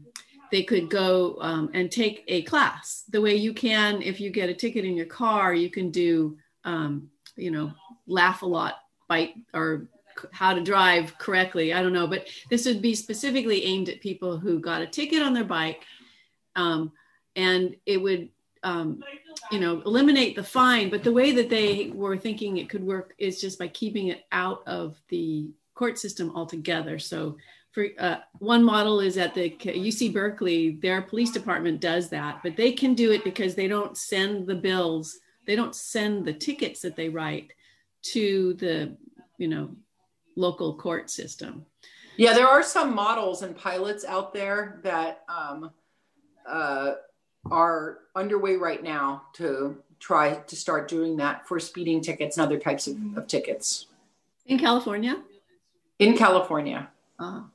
[0.53, 4.49] they could go um, and take a class the way you can if you get
[4.49, 7.73] a ticket in your car you can do um, you know,
[8.07, 9.89] laugh a lot, bite, or
[10.33, 11.73] how to drive correctly.
[11.73, 15.23] I don't know, but this would be specifically aimed at people who got a ticket
[15.23, 15.85] on their bike,
[16.57, 16.93] um,
[17.37, 18.29] and it would,
[18.63, 19.03] um,
[19.53, 20.91] you know, eliminate the fine.
[20.91, 24.25] But the way that they were thinking it could work is just by keeping it
[24.33, 26.99] out of the court system altogether.
[26.99, 27.39] So.
[27.73, 32.57] For, uh, one model is at the UC Berkeley, their police department does that, but
[32.57, 36.81] they can do it because they don't send the bills they don't send the tickets
[36.81, 37.53] that they write
[38.03, 38.97] to the
[39.39, 39.71] you know
[40.37, 41.65] local court system.
[42.17, 45.71] Yeah there are some models and pilots out there that um,
[46.47, 46.93] uh,
[47.51, 52.59] are underway right now to try to start doing that for speeding tickets and other
[52.59, 53.87] types of, of tickets.
[54.47, 55.23] In california?
[55.99, 56.89] In california.
[57.19, 57.47] Oh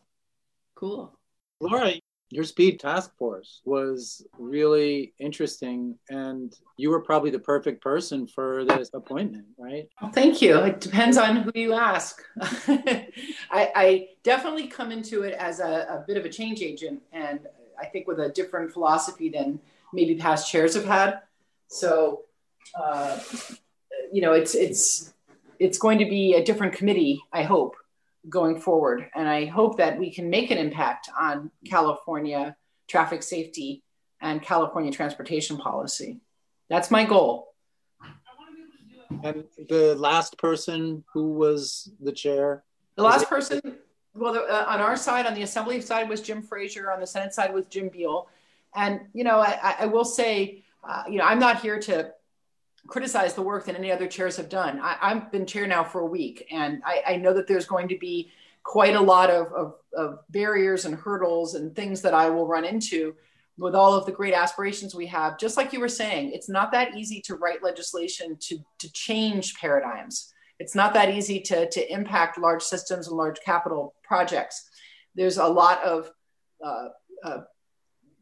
[0.76, 1.14] cool.
[1.60, 1.94] Laura
[2.32, 8.66] your speed task force was really interesting and you were probably the perfect person for
[8.66, 9.88] this appointment right?
[10.02, 10.58] Well, thank you.
[10.60, 12.22] It depends on who you ask.
[12.42, 13.08] I,
[13.52, 17.48] I, definitely come into it as a, a, bit of a change agent and
[17.82, 19.60] i think with a different philosophy than
[19.94, 21.22] maybe past chairs have had.
[21.68, 22.22] So
[22.80, 23.20] uh,
[24.12, 25.14] you know it's it's
[25.60, 27.76] it's going to be a different committee i hope
[28.30, 29.10] going forward.
[29.16, 32.56] And I hope that we can make an impact on California
[32.88, 33.84] traffic safety
[34.22, 36.20] and California transportation policy.
[36.70, 37.54] That's my goal.
[39.24, 42.64] And the last person who was the chair?
[42.96, 43.60] The last person,
[44.14, 46.92] well, the, uh, on our side, on the assembly side, was Jim Frazier.
[46.92, 48.30] On the Senate side was Jim Beall.
[48.76, 52.12] And, you know, I, I will say, uh, you know, I'm not here to
[52.88, 54.80] criticize the work that any other chairs have done.
[54.82, 57.88] I, have been chair now for a week, and I, I, know that there's going
[57.90, 58.32] to be
[58.64, 62.66] quite a lot of, of, of, barriers and hurdles and things that I will run
[62.66, 63.16] into
[63.58, 65.38] with all of the great aspirations we have.
[65.38, 69.56] Just like you were saying, it's not that easy to write legislation to, to change
[69.56, 70.34] paradigms.
[70.60, 74.70] It's not that easy to, to impact large systems and large capital projects.
[75.16, 76.12] There's a lot of
[76.64, 76.90] uh,
[77.24, 77.38] uh,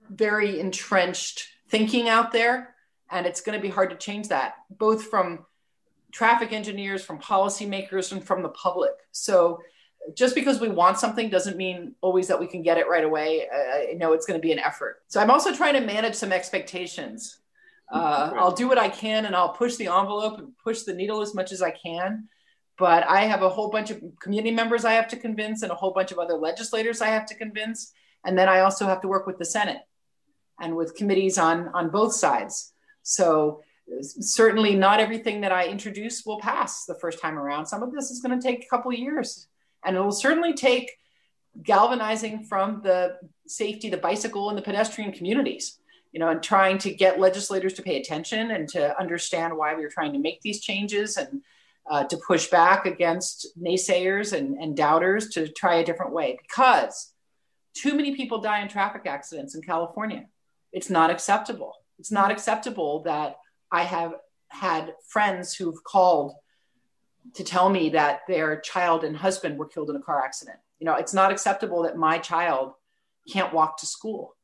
[0.10, 2.76] very entrenched thinking out there
[3.12, 5.46] and it's going to be hard to change that, both from
[6.12, 8.94] traffic engineers, from policymakers, and from the public.
[9.12, 9.60] So
[10.16, 13.48] just because we want something doesn't mean always that we can get it right away.
[13.52, 15.02] I know it's going to be an effort.
[15.08, 17.40] So I'm also trying to manage some expectations.
[17.92, 21.22] Uh, I'll do what I can and I'll push the envelope and push the needle
[21.22, 22.28] as much as I can.
[22.78, 25.76] But I have a whole bunch of community members I have to convince and a
[25.76, 27.92] whole bunch of other legislators I have to convince.
[28.26, 29.82] And then I also have to work with the Senate
[30.62, 32.74] and with committees on, on both sides.
[33.10, 33.64] So
[34.02, 37.66] certainly not everything that I introduce will pass the first time around.
[37.66, 39.48] Some of this is going to take a couple years,
[39.84, 40.92] and it will certainly take
[41.64, 43.18] galvanizing from the
[43.48, 45.80] safety, the bicycle, and the pedestrian communities.
[46.12, 49.84] You know, and trying to get legislators to pay attention and to understand why we
[49.84, 51.42] are trying to make these changes and
[51.88, 57.14] uh, to push back against naysayers and, and doubters to try a different way because
[57.76, 60.26] too many people die in traffic accidents in California.
[60.72, 61.76] It's not acceptable.
[62.00, 63.36] It's not acceptable that
[63.72, 64.14] I have
[64.48, 66.34] had friends who've called
[67.36, 70.58] to tell me that their child and husband were killed in a car accident.
[70.80, 72.72] You know, it's not acceptable that my child
[73.32, 74.36] can't walk to school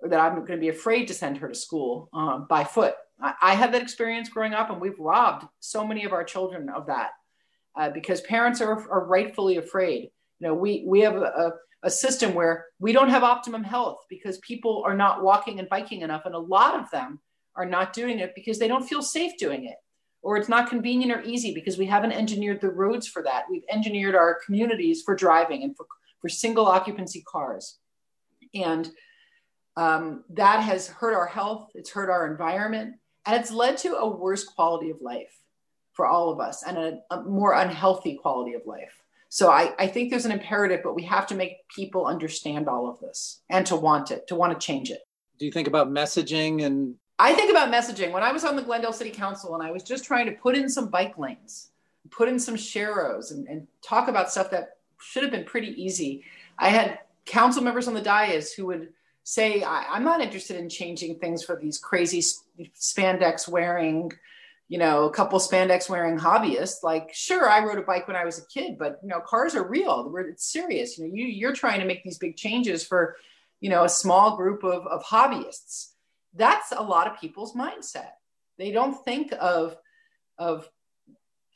[0.00, 2.94] or that I'm going to be afraid to send her to school um, by foot.
[3.20, 6.68] I, I, had that experience growing up, and we've robbed so many of our children
[6.68, 7.10] of that
[7.76, 10.10] uh, because parents are, are rightfully afraid.
[10.38, 14.04] You know, we, we have a, a a system where we don't have optimum health
[14.08, 16.22] because people are not walking and biking enough.
[16.24, 17.20] And a lot of them
[17.54, 19.76] are not doing it because they don't feel safe doing it
[20.22, 23.44] or it's not convenient or easy because we haven't engineered the roads for that.
[23.50, 25.86] We've engineered our communities for driving and for,
[26.20, 27.78] for single occupancy cars.
[28.54, 28.90] And
[29.76, 34.08] um, that has hurt our health, it's hurt our environment, and it's led to a
[34.08, 35.34] worse quality of life
[35.92, 39.02] for all of us and a, a more unhealthy quality of life.
[39.28, 42.88] So I, I think there's an imperative, but we have to make people understand all
[42.88, 45.00] of this and to want it, to want to change it.
[45.38, 46.94] Do you think about messaging and?
[47.18, 48.12] I think about messaging.
[48.12, 50.56] When I was on the Glendale City Council and I was just trying to put
[50.56, 51.70] in some bike lanes,
[52.10, 56.24] put in some sharrows and, and talk about stuff that should have been pretty easy.
[56.58, 58.88] I had council members on the dais who would
[59.24, 62.22] say, I, am not interested in changing things for these crazy
[62.80, 64.10] spandex wearing
[64.68, 66.82] you know, a couple spandex wearing hobbyists.
[66.82, 69.54] Like, sure, I rode a bike when I was a kid, but you know, cars
[69.54, 70.14] are real.
[70.18, 70.98] It's serious.
[70.98, 73.16] You know, you you're trying to make these big changes for,
[73.60, 75.92] you know, a small group of of hobbyists.
[76.34, 78.10] That's a lot of people's mindset.
[78.58, 79.76] They don't think of
[80.36, 80.68] of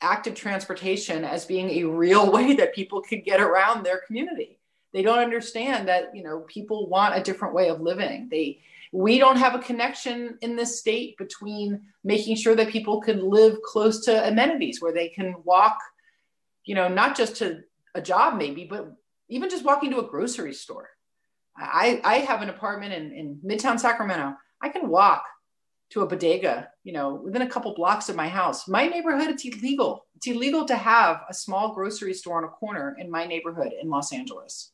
[0.01, 4.59] active transportation as being a real way that people could get around their community.
[4.91, 8.27] They don't understand that, you know, people want a different way of living.
[8.29, 8.59] They
[8.93, 13.57] we don't have a connection in this state between making sure that people can live
[13.63, 15.79] close to amenities where they can walk,
[16.63, 17.63] you know, not just to
[17.95, 18.93] a job maybe, but
[19.29, 20.89] even just walking to a grocery store.
[21.57, 24.35] I, I have an apartment in, in Midtown Sacramento.
[24.61, 25.25] I can walk
[25.89, 28.67] to a bodega, you know, within a couple blocks of my house.
[28.67, 30.05] My neighborhood, it's illegal.
[30.15, 33.89] It's illegal to have a small grocery store on a corner in my neighborhood in
[33.89, 34.71] Los Angeles.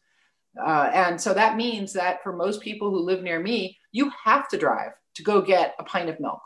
[0.62, 4.48] Uh, and so that means that for most people who live near me, you have
[4.50, 6.42] to drive to go get a pint of milk.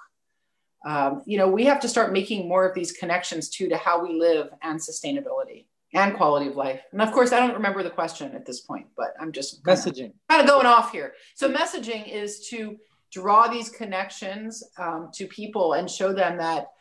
[0.85, 4.03] Um, you know, we have to start making more of these connections too to how
[4.03, 6.81] we live and sustainability and quality of life.
[6.91, 10.13] And of course, I don't remember the question at this point, but I'm just messaging
[10.29, 11.13] kind of going off here.
[11.35, 12.77] So messaging is to
[13.11, 16.71] draw these connections um, to people and show them that,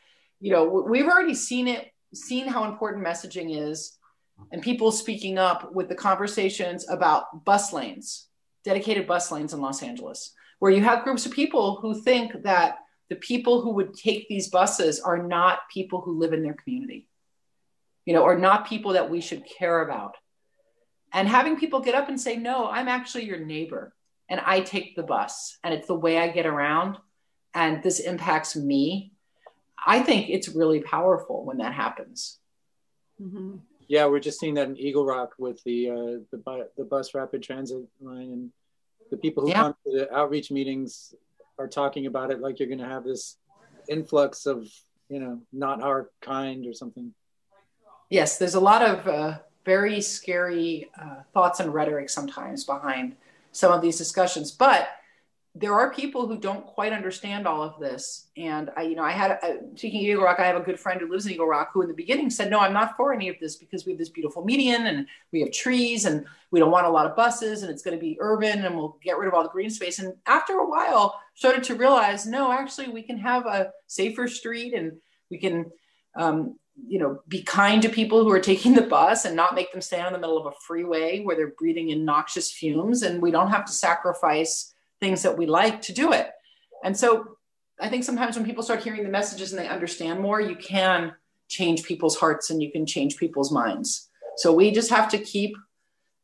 [0.41, 3.99] you know, we've already seen it, seen how important messaging is
[4.51, 8.27] and people speaking up with the conversations about bus lanes,
[8.65, 12.77] dedicated bus lanes in Los Angeles, where you have groups of people who think that
[13.09, 17.09] the people who would take these buses are not people who live in their community,
[18.07, 20.15] you know, or not people that we should care about.
[21.13, 23.93] And having people get up and say, no, I'm actually your neighbor
[24.29, 26.97] and I take the bus and it's the way I get around
[27.53, 29.15] and this impacts me.
[29.85, 32.39] I think it's really powerful when that happens.
[33.21, 33.57] Mm-hmm.
[33.89, 37.17] Yeah, we're just seeing that in Eagle Rock with the uh, the, bu- the bus
[37.17, 38.51] rapid transit line, and
[39.13, 39.61] the people who yeah.
[39.61, 41.15] come to the outreach meetings
[41.59, 43.37] are talking about it like you're going to have this
[43.87, 44.67] influx of
[45.11, 47.13] you know not our kind or something.
[48.09, 53.17] Yes, there's a lot of uh, very scary uh, thoughts and rhetoric sometimes behind
[53.53, 54.89] some of these discussions, but
[55.55, 58.29] there are people who don't quite understand all of this.
[58.39, 60.81] And I, you know, I had, a, speaking of Eagle Rock, I have a good
[60.81, 63.13] friend who lives in Eagle Rock who in the beginning said, no, I'm not for
[63.13, 66.59] any of this because we have this beautiful median and we have trees and we
[66.59, 69.19] don't want a lot of buses and it's going to be urban and we'll get
[69.19, 69.99] rid of all the green space.
[69.99, 74.73] And after a while started to realize, no, actually we can have a safer street
[74.73, 74.93] and
[75.31, 75.71] we can,
[76.17, 79.71] um, you know, be kind to people who are taking the bus and not make
[79.71, 83.03] them stand in the middle of a freeway where they're breathing in noxious fumes.
[83.03, 84.72] And we don't have to sacrifice
[85.03, 86.31] things that we like to do it.
[86.85, 87.37] And so
[87.81, 91.13] I think sometimes when people start hearing the messages and they understand more, you can
[91.49, 94.09] change people's hearts and you can change people's minds.
[94.37, 95.57] So we just have to keep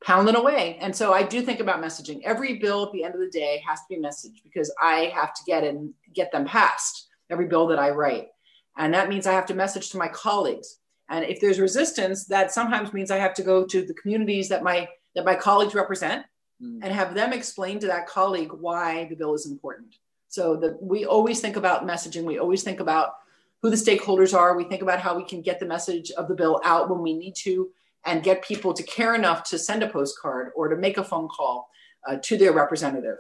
[0.05, 0.79] pounding away.
[0.81, 2.20] And so I do think about messaging.
[2.22, 5.35] Every bill at the end of the day has to be messaged because I have
[5.35, 7.09] to get and get them passed.
[7.31, 8.29] Every bill that I write.
[8.76, 10.79] And that means I have to message to my colleagues.
[11.11, 14.62] And if there's resistance, that sometimes means I have to go to the communities that
[14.62, 16.24] my that my colleagues represent
[16.63, 16.81] mm.
[16.83, 19.97] and have them explain to that colleague why the bill is important.
[20.29, 22.25] So that we always think about messaging.
[22.25, 23.15] We always think about
[23.63, 24.57] who the stakeholders are.
[24.57, 27.15] We think about how we can get the message of the bill out when we
[27.15, 27.71] need to
[28.05, 31.29] and get people to care enough to send a postcard or to make a phone
[31.29, 31.69] call
[32.07, 33.17] uh, to their representative.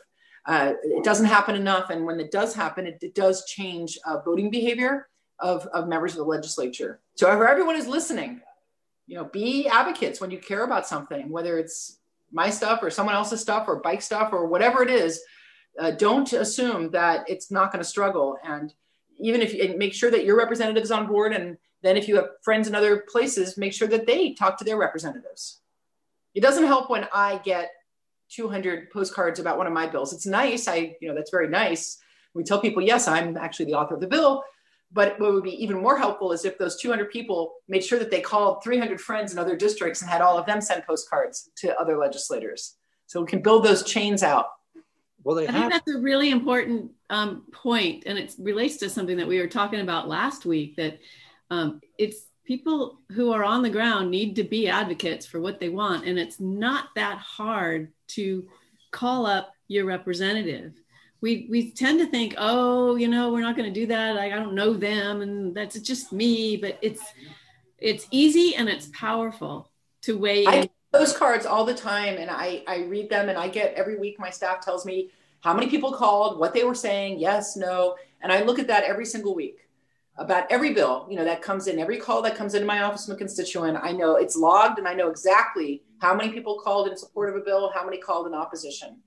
[0.46, 1.90] Uh, it doesn't happen enough.
[1.90, 5.08] And when it does happen, it, it does change uh, voting behavior
[5.40, 7.00] of, of members of the legislature.
[7.16, 8.40] So, if everyone is listening,
[9.06, 11.98] you know, be advocates when you care about something, whether it's
[12.32, 15.20] my stuff or someone else's stuff or bike stuff or whatever it is.
[15.78, 18.36] Uh, don't assume that it's not going to struggle.
[18.44, 18.72] And
[19.18, 22.16] even if you make sure that your representative is on board, and then if you
[22.16, 25.60] have friends in other places, make sure that they talk to their representatives.
[26.34, 27.70] It doesn't help when I get
[28.30, 30.12] 200 postcards about one of my bills.
[30.12, 30.68] It's nice.
[30.68, 31.98] I, you know, that's very nice.
[32.34, 34.42] We tell people, yes, I'm actually the author of the bill.
[34.90, 38.10] But what would be even more helpful is if those 200 people made sure that
[38.10, 41.78] they called 300 friends in other districts and had all of them send postcards to
[41.78, 42.76] other legislators.
[43.06, 44.46] So we can build those chains out.
[45.24, 48.88] Well, they I have- think that's a really important um, point, and it relates to
[48.88, 50.76] something that we were talking about last week.
[50.76, 50.98] That
[51.50, 55.68] um, it's people who are on the ground need to be advocates for what they
[55.68, 58.48] want, and it's not that hard to
[58.90, 60.72] call up your representative
[61.20, 64.16] we we tend to think, oh, you know, we're not going to do that.
[64.16, 66.56] I, I don't know them, and that's just me.
[66.56, 67.02] But it's
[67.78, 69.70] it's easy and it's powerful
[70.02, 70.68] to weigh I in.
[70.92, 74.18] those cards all the time, and I I read them, and I get every week.
[74.18, 75.10] My staff tells me
[75.40, 78.82] how many people called, what they were saying, yes, no, and I look at that
[78.84, 79.68] every single week
[80.18, 83.06] about every bill you know that comes in every call that comes into my office
[83.06, 86.88] from a constituent i know it's logged and i know exactly how many people called
[86.88, 89.00] in support of a bill how many called in opposition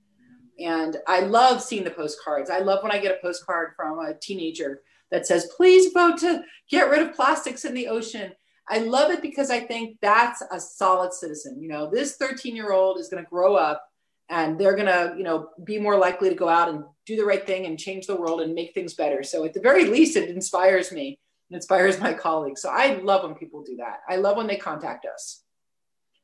[0.58, 2.50] and I love seeing the postcards.
[2.50, 6.42] I love when I get a postcard from a teenager that says, please vote to
[6.70, 8.32] get rid of plastics in the ocean.
[8.68, 11.60] I love it because I think that's a solid citizen.
[11.60, 13.84] You know, this 13 year old is going to grow up
[14.28, 17.24] and they're going to, you know, be more likely to go out and do the
[17.24, 19.22] right thing and change the world and make things better.
[19.22, 21.18] So at the very least, it inspires me
[21.50, 22.62] and inspires my colleagues.
[22.62, 24.00] So I love when people do that.
[24.08, 25.42] I love when they contact us.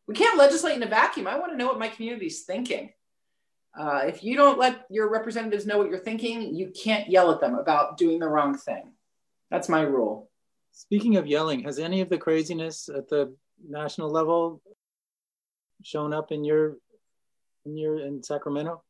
[0.07, 1.27] We can't legislate in a vacuum.
[1.27, 2.93] I want to know what my community is thinking.
[3.77, 7.41] Uh, if you don't let your representatives know what you're thinking, you can't yell at
[7.41, 8.93] them about doing the wrong thing.
[9.51, 10.31] That's my rule.
[10.73, 13.35] Speaking of yelling, has any of the craziness at the
[13.69, 14.61] national level
[15.83, 16.77] shown up in your
[17.65, 18.83] in your in Sacramento?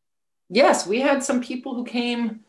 [0.51, 2.41] Yes, we had some people who came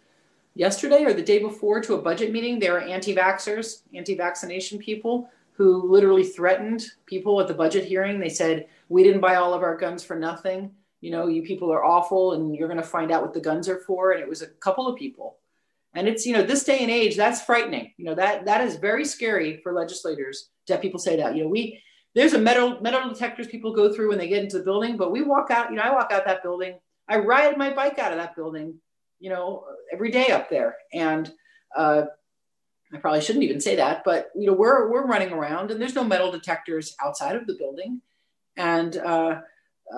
[0.56, 2.60] yesterday or the day before to a budget meeting.
[2.60, 8.20] They were anti-vaxxers, anti-vaccination people who literally threatened people at the budget hearing.
[8.20, 11.72] They said, "We didn't buy all of our guns for nothing." You know, you people
[11.72, 14.12] are awful and you're going to find out what the guns are for.
[14.12, 15.38] And it was a couple of people.
[15.96, 17.94] And it's, you know, this day and age, that's frightening.
[17.98, 21.36] You know, that that is very scary for legislators to have people say that.
[21.36, 21.82] You know, we
[22.16, 25.12] there's a metal metal detectors people go through when they get into the building, but
[25.12, 26.80] we walk out, you know, I walk out that building.
[27.08, 28.76] I ride my bike out of that building,
[29.20, 30.76] you know, every day up there.
[30.94, 31.32] And
[31.76, 32.04] uh,
[32.94, 35.96] I probably shouldn't even say that, but you know, we're we're running around and there's
[35.96, 38.02] no metal detectors outside of the building.
[38.58, 39.42] And uh,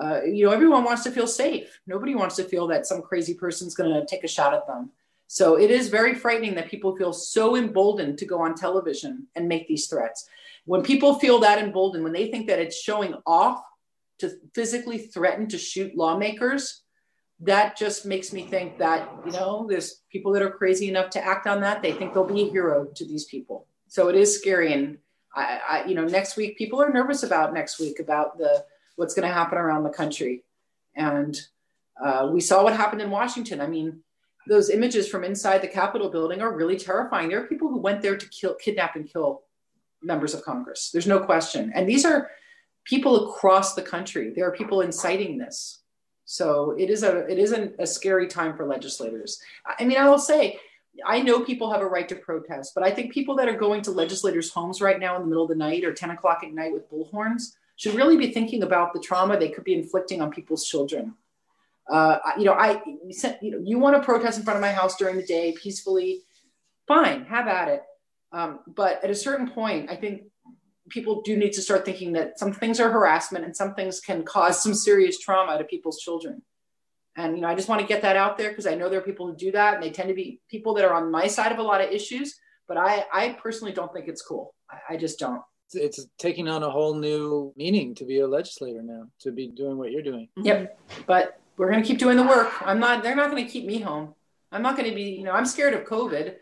[0.00, 1.80] uh, you know, everyone wants to feel safe.
[1.86, 4.90] Nobody wants to feel that some crazy person's going to take a shot at them.
[5.26, 9.48] So it is very frightening that people feel so emboldened to go on television and
[9.48, 10.28] make these threats.
[10.64, 13.62] When people feel that emboldened, when they think that it's showing off
[14.18, 16.82] to physically threaten to shoot lawmakers,
[17.40, 21.24] that just makes me think that, you know, there's people that are crazy enough to
[21.24, 21.82] act on that.
[21.82, 23.66] They think they'll be a hero to these people.
[23.88, 24.72] So it is scary.
[24.72, 24.98] And
[25.34, 28.64] I, I you know, next week, people are nervous about next week about the,
[28.96, 30.44] what's going to happen around the country.
[30.94, 31.38] And
[32.02, 33.60] uh, we saw what happened in Washington.
[33.60, 34.00] I mean,
[34.46, 37.28] those images from inside the Capitol building are really terrifying.
[37.28, 39.42] There are people who went there to kill, kidnap, and kill
[40.02, 40.90] members of Congress.
[40.90, 41.72] There's no question.
[41.74, 42.30] And these are
[42.84, 44.32] people across the country.
[44.34, 45.82] There are people inciting this.
[46.24, 49.40] So it is a it is a, a scary time for legislators.
[49.78, 50.58] I mean, I will say,
[51.04, 53.82] I know people have a right to protest, but I think people that are going
[53.82, 56.52] to legislators' homes right now in the middle of the night or 10 o'clock at
[56.52, 60.30] night with bullhorns should really be thinking about the trauma they could be inflicting on
[60.30, 61.14] people's children.
[61.90, 62.80] Uh, you know, I
[63.40, 66.22] you know you want to protest in front of my house during the day peacefully,
[66.86, 67.82] fine, have at it.
[68.30, 70.22] Um, but at a certain point, I think
[70.88, 74.22] people do need to start thinking that some things are harassment and some things can
[74.24, 76.42] cause some serious trauma to people's children.
[77.16, 79.00] And you know, I just want to get that out there because I know there
[79.00, 81.26] are people who do that, and they tend to be people that are on my
[81.26, 82.38] side of a lot of issues.
[82.68, 84.54] But I, I personally don't think it's cool.
[84.70, 85.42] I, I just don't
[85.74, 89.76] it's taking on a whole new meaning to be a legislator now, to be doing
[89.76, 90.28] what you're doing.
[90.36, 90.78] Yep.
[91.06, 92.50] But we're going to keep doing the work.
[92.66, 94.14] I'm not, they're not going to keep me home.
[94.50, 96.34] I'm not going to be, you know, I'm scared of COVID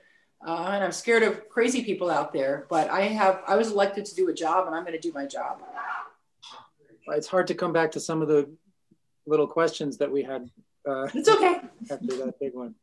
[0.46, 4.04] uh, and I'm scared of crazy people out there, but I have, I was elected
[4.06, 5.60] to do a job and I'm going to do my job.
[7.08, 8.50] It's hard to come back to some of the
[9.26, 10.48] little questions that we had.
[10.88, 11.60] Uh, it's okay.
[11.90, 12.74] After that big one.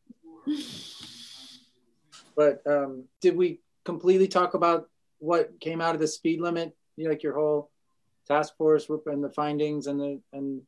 [2.36, 4.90] But um, did we completely talk about
[5.20, 6.76] what came out of the speed limit?
[6.96, 7.70] You know, like your whole
[8.28, 10.62] task force and the findings and the and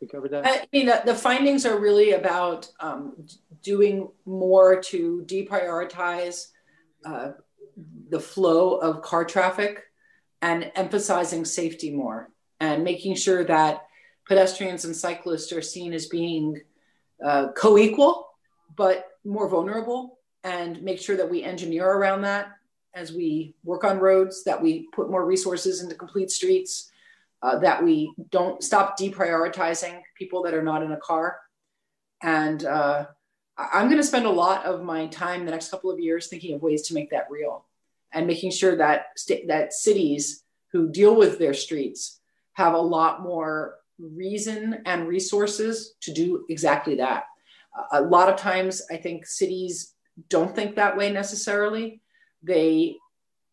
[0.00, 0.46] we covered that.
[0.46, 3.26] I mean, the, the findings are really about um,
[3.62, 6.48] doing more to deprioritize
[7.04, 7.32] uh,
[8.08, 9.84] the flow of car traffic
[10.40, 13.86] and emphasizing safety more and making sure that
[14.26, 16.60] pedestrians and cyclists are seen as being
[17.24, 18.28] uh, co-equal
[18.76, 22.52] but more vulnerable and make sure that we engineer around that
[22.94, 26.90] as we work on roads that we put more resources into complete streets
[27.42, 31.38] uh, that we don't stop deprioritizing people that are not in a car
[32.22, 33.06] and uh,
[33.58, 36.54] i'm going to spend a lot of my time the next couple of years thinking
[36.54, 37.66] of ways to make that real
[38.12, 42.20] and making sure that st- that cities who deal with their streets
[42.54, 47.24] have a lot more reason and resources to do exactly that.
[47.92, 49.94] A lot of times, I think cities
[50.28, 52.02] don't think that way necessarily.
[52.42, 52.96] They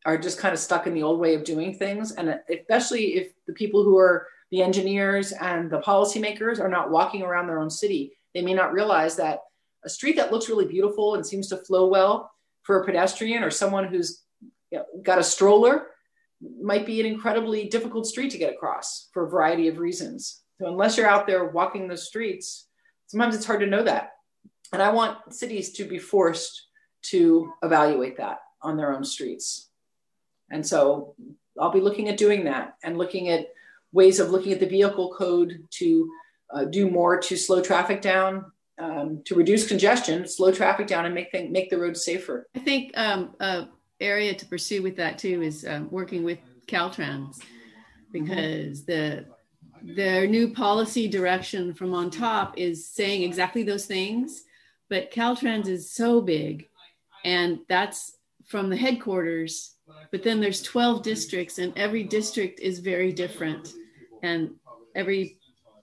[0.05, 2.13] are just kind of stuck in the old way of doing things.
[2.13, 7.21] And especially if the people who are the engineers and the policymakers are not walking
[7.21, 9.41] around their own city, they may not realize that
[9.83, 12.31] a street that looks really beautiful and seems to flow well
[12.63, 14.23] for a pedestrian or someone who's
[15.03, 15.87] got a stroller
[16.61, 20.41] might be an incredibly difficult street to get across for a variety of reasons.
[20.59, 22.67] So unless you're out there walking the streets,
[23.07, 24.11] sometimes it's hard to know that.
[24.71, 26.67] And I want cities to be forced
[27.03, 29.69] to evaluate that on their own streets.
[30.51, 31.15] And so
[31.59, 33.47] I'll be looking at doing that and looking at
[33.91, 36.09] ways of looking at the vehicle code to
[36.53, 41.13] uh, do more to slow traffic down, um, to reduce congestion, slow traffic down, and
[41.13, 42.47] make make the roads safer.
[42.55, 43.35] I think um,
[43.99, 47.41] area to pursue with that too is um, working with Caltrans
[48.11, 49.25] because the
[49.81, 54.43] their new policy direction from on top is saying exactly those things,
[54.89, 56.67] but Caltrans is so big,
[57.23, 58.17] and that's
[58.49, 59.75] from the headquarters.
[60.11, 63.73] But then there's 12 districts, and every district is very different,
[64.21, 64.51] and
[64.95, 65.37] every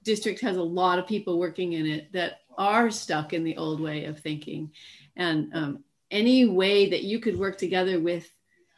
[0.05, 3.81] district has a lot of people working in it that are stuck in the old
[3.81, 4.71] way of thinking,
[5.17, 8.29] and um, any way that you could work together with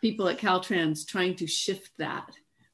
[0.01, 2.31] people at Caltrans trying to shift that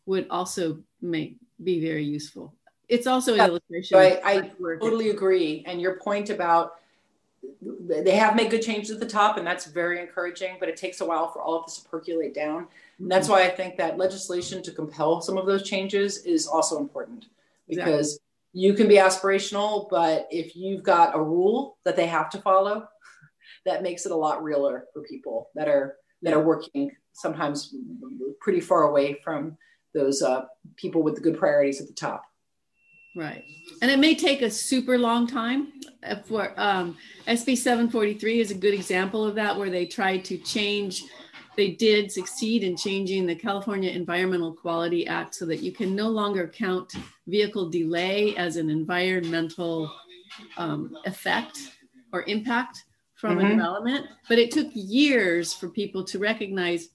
[0.07, 2.55] would also make be very useful.
[2.89, 3.99] It's also an illustration.
[3.99, 4.51] I, I
[4.81, 5.65] totally agree.
[5.67, 6.75] And your point about
[7.61, 11.01] they have made good changes at the top, and that's very encouraging, but it takes
[11.01, 12.67] a while for all of this to percolate down.
[12.99, 16.79] And that's why I think that legislation to compel some of those changes is also
[16.79, 17.27] important
[17.69, 18.61] because exactly.
[18.63, 22.87] you can be aspirational, but if you've got a rule that they have to follow,
[23.67, 27.75] that makes it a lot realer for people that are that are working sometimes
[28.41, 29.57] pretty far away from
[29.95, 30.45] those uh,
[30.77, 32.25] people with the good priorities at the top.
[33.15, 33.45] Right.
[33.81, 35.73] And it may take a super long time.
[36.27, 36.97] For um,
[37.29, 41.05] SB 743 is a good example of that, where they tried to change,
[41.57, 46.09] they did succeed in changing the California Environmental Quality Act so that you can no
[46.09, 46.93] longer count
[47.27, 49.91] vehicle delay as an environmental
[50.57, 51.59] um, effect
[52.13, 52.85] or impact
[53.15, 53.47] from mm-hmm.
[53.47, 56.89] a development, but it took years for people to recognize,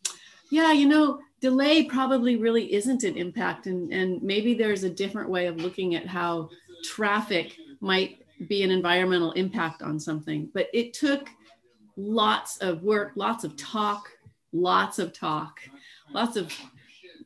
[0.52, 3.68] yeah, you know, delay probably really isn't an impact.
[3.68, 6.50] And, and maybe there's a different way of looking at how
[6.84, 10.50] traffic might be an environmental impact on something.
[10.54, 11.30] But it took
[11.98, 14.10] lots of work, lots of talk,
[14.54, 15.60] lots of talk,
[16.14, 16.54] lots of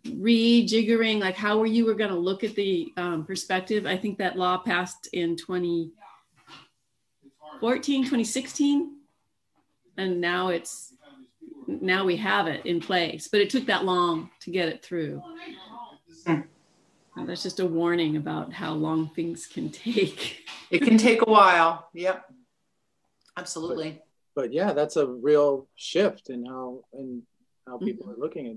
[0.05, 3.86] rejiggering, like how were you were going to look at the um, perspective.
[3.86, 8.97] I think that law passed in 2014, 2016.
[9.97, 10.93] And now it's,
[11.82, 15.21] now we have it in place, but it took that long to get it through.
[17.15, 20.45] And that's just a warning about how long things can take.
[20.71, 21.89] it can take a while.
[21.93, 22.26] Yep.
[23.38, 24.01] Absolutely.
[24.36, 27.21] But, but yeah, that's a real shift in how and
[27.67, 28.19] how people mm-hmm.
[28.19, 28.55] are looking at.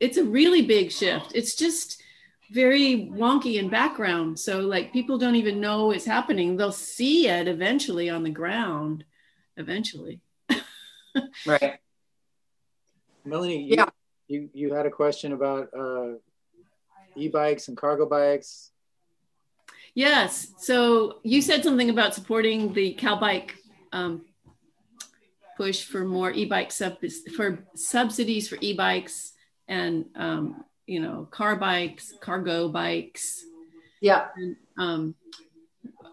[0.00, 1.32] It's a really big shift.
[1.34, 2.02] It's just
[2.50, 4.38] very wonky in background.
[4.38, 6.56] So like people don't even know it's happening.
[6.56, 9.04] They'll see it eventually on the ground,
[9.56, 10.20] eventually.
[11.46, 11.78] right.
[13.24, 13.88] Melanie, you, yeah.
[14.28, 16.14] you, you had a question about uh,
[17.16, 18.72] e-bikes and cargo bikes.
[19.94, 20.52] Yes.
[20.58, 23.52] So you said something about supporting the CalBike
[23.92, 24.24] um,
[25.56, 26.98] push for more e-bike sub-
[27.36, 29.32] for subsidies for e-bikes
[29.68, 33.44] and um, you know, car bikes, cargo bikes.
[34.00, 34.26] Yeah.
[34.36, 35.14] And, um,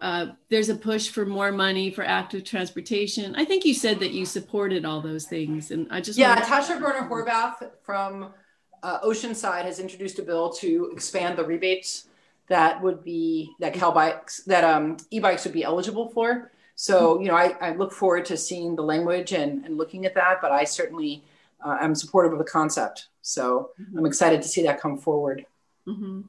[0.02, 3.36] uh, there's a push for more money for active transportation.
[3.36, 6.40] I think you said that you supported all those things, and I just yeah.
[6.40, 8.34] Tasha Boerner Horvath from
[8.82, 12.08] uh, Oceanside has introduced a bill to expand the rebates
[12.48, 16.50] that would be that Cal bikes that um, e-bikes would be eligible for.
[16.74, 20.14] So, you know, I, I look forward to seeing the language and, and looking at
[20.16, 21.22] that, but I certainly
[21.64, 23.06] uh, am supportive of the concept.
[23.20, 23.98] So mm-hmm.
[23.98, 25.46] I'm excited to see that come forward.
[25.86, 26.22] Mm-hmm.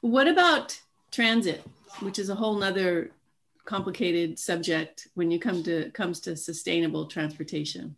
[0.00, 1.62] What about transit,
[2.00, 3.10] which is a whole nother
[3.64, 7.96] complicated subject when you come to comes to sustainable transportation?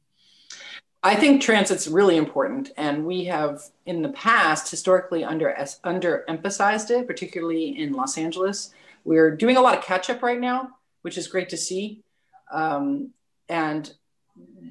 [1.04, 5.52] I think transit's really important, and we have in the past historically under
[5.84, 8.72] underemphasized it, particularly in Los Angeles.
[9.04, 12.04] We're doing a lot of catch up right now, which is great to see,
[12.52, 13.10] um,
[13.48, 13.92] and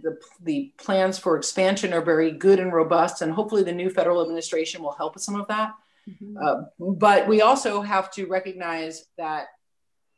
[0.01, 4.21] the, the plans for expansion are very good and robust, and hopefully the new federal
[4.21, 5.73] administration will help with some of that.
[6.09, 6.37] Mm-hmm.
[6.37, 9.47] Uh, but we also have to recognize that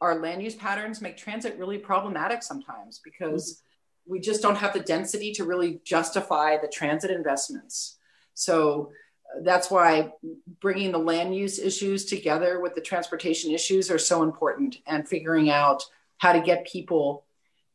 [0.02, 4.14] our land use patterns make transit really problematic sometimes because mm-hmm.
[4.14, 7.98] we just don't have the density to really justify the transit investments.
[8.34, 8.92] So
[9.34, 10.12] uh, that's why
[10.60, 15.50] bringing the land use issues together with the transportation issues are so important and figuring
[15.50, 15.84] out
[16.18, 17.26] how to get people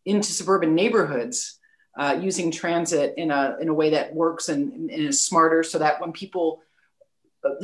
[0.04, 1.58] into suburban neighborhoods
[1.98, 5.78] uh, using transit in a, in a way that works and, and is smarter so
[5.78, 6.62] that when people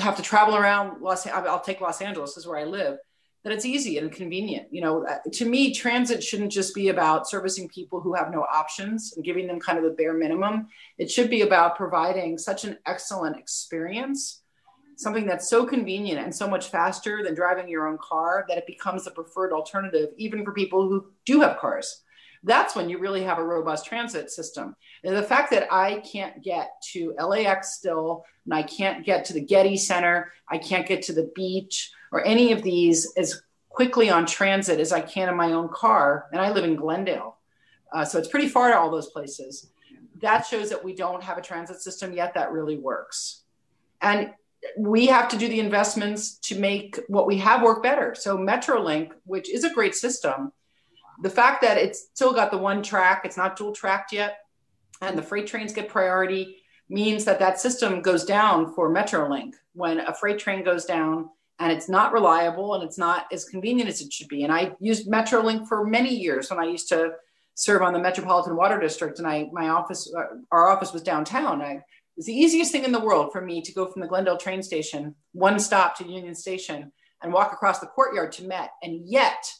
[0.00, 2.98] have to travel around Los, I'll take Los Angeles, is where I live
[3.44, 4.68] that it's easy and convenient.
[4.72, 8.42] You know, uh, to me, transit shouldn't just be about servicing people who have no
[8.42, 10.68] options and giving them kind of the bare minimum.
[10.96, 14.40] It should be about providing such an excellent experience,
[14.96, 18.66] something that's so convenient and so much faster than driving your own car that it
[18.66, 22.02] becomes the preferred alternative, even for people who do have cars.
[22.44, 24.74] That's when you really have a robust transit system.
[25.04, 29.40] The fact that I can't get to LAX still, and I can't get to the
[29.40, 34.24] Getty Center, I can't get to the beach, or any of these as quickly on
[34.24, 36.26] transit as I can in my own car.
[36.32, 37.36] And I live in Glendale.
[37.92, 39.70] Uh, so it's pretty far to all those places.
[40.22, 43.42] That shows that we don't have a transit system yet that really works.
[44.00, 44.30] And
[44.78, 48.14] we have to do the investments to make what we have work better.
[48.14, 50.52] So Metrolink, which is a great system,
[51.22, 54.38] the fact that it's still got the one track, it's not dual tracked yet,
[55.08, 59.54] and the freight trains get priority means that that system goes down for Metrolink.
[59.72, 63.88] When a freight train goes down, and it's not reliable and it's not as convenient
[63.88, 64.42] as it should be.
[64.42, 67.12] And I used Metrolink for many years when I used to
[67.54, 71.62] serve on the Metropolitan Water District, and I my office uh, our office was downtown.
[71.62, 74.08] I, it was the easiest thing in the world for me to go from the
[74.08, 76.92] Glendale train station, one stop to Union Station,
[77.22, 78.70] and walk across the courtyard to Met.
[78.82, 79.52] And yet,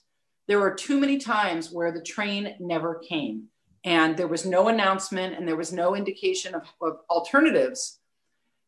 [0.46, 3.48] there were too many times where the train never came,
[3.84, 7.98] and there was no announcement, and there was no indication of, of alternatives.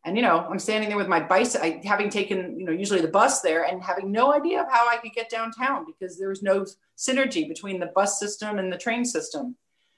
[0.05, 3.09] And you know i'm standing there with my bicycle having taken you know usually the
[3.09, 6.45] bus there and having no idea of how i could get downtown because there was
[6.45, 6.65] no
[6.97, 9.57] synergy between the bus system and the train system.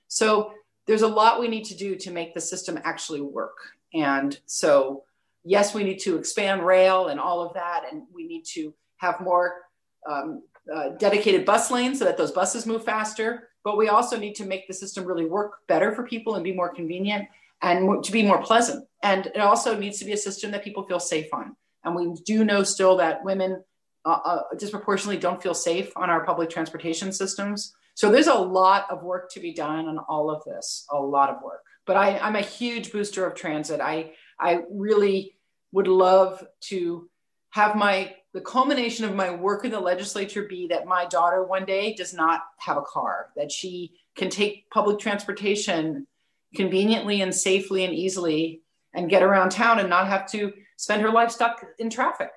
[0.09, 0.53] So
[0.87, 3.59] there's a lot we need to do to make the system actually work.
[3.93, 5.05] And so
[5.45, 9.21] yes we need to expand rail and all of that and we need to have
[9.21, 9.63] more
[10.09, 10.43] um,
[10.73, 14.47] uh, dedicated bus lanes so that those buses move faster but we also need to
[14.47, 17.29] make the system really work better for people and be more convenient
[17.61, 18.89] and to be more pleasant.
[19.03, 21.55] And it also needs to be a system that people feel safe on.
[21.85, 23.63] And we do know still that women
[24.07, 27.75] uh, uh, disproportionately don't feel safe on our public transportation systems.
[27.93, 31.29] So there's a lot of work to be done on all of this, a lot
[31.29, 31.63] of work.
[31.85, 33.83] But I, I'm a huge booster of transit.
[33.83, 35.37] I, I really
[35.73, 37.11] would love to
[37.51, 41.65] have my the culmination of my work in the legislature be that my daughter one
[41.65, 46.07] day does not have a car, that she can take public transportation
[46.55, 48.63] conveniently and safely and easily
[48.95, 52.31] and get around town and not have to spend her life stuck in traffic.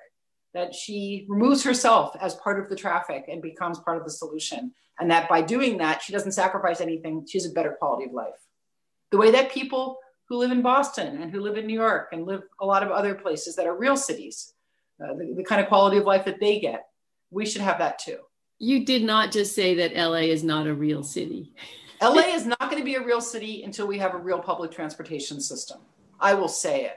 [0.54, 4.72] That she removes herself as part of the traffic and becomes part of the solution.
[5.00, 7.26] And that by doing that, she doesn't sacrifice anything.
[7.26, 8.34] She has a better quality of life.
[9.10, 12.26] The way that people who live in Boston and who live in New York and
[12.26, 14.52] live a lot of other places that are real cities,
[15.02, 16.86] uh, the, the kind of quality of life that they get,
[17.30, 18.18] we should have that too.
[18.58, 21.52] You did not just say that LA is not a real city.
[22.02, 24.72] LA is not going to be a real city until we have a real public
[24.72, 25.80] transportation system.
[26.18, 26.96] I will say it.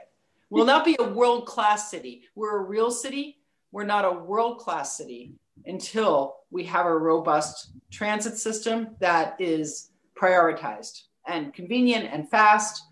[0.50, 2.22] We'll not be a world class city.
[2.34, 3.38] We're a real city.
[3.72, 5.34] We're not a world class city
[5.64, 9.90] until we have a robust transit system that is
[10.20, 12.82] prioritized and convenient and fast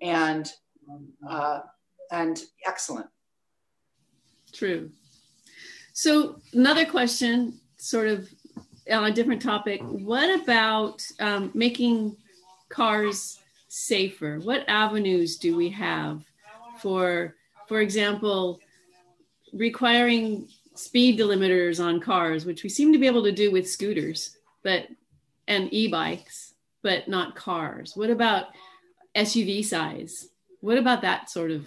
[0.00, 0.50] and
[1.28, 1.60] uh,
[2.10, 3.06] and excellent.
[4.56, 4.90] True.
[5.92, 8.28] So another question, sort of
[8.90, 12.16] on a different topic, what about um, making
[12.70, 13.38] cars
[13.68, 14.38] safer?
[14.38, 16.24] What avenues do we have
[16.78, 17.34] for,
[17.68, 18.60] for example,
[19.52, 24.38] requiring speed delimiters on cars, which we seem to be able to do with scooters,
[24.62, 24.86] but
[25.48, 27.92] and e-bikes, but not cars?
[27.94, 28.46] What about
[29.14, 30.28] SUV size?
[30.60, 31.66] What about that sort of?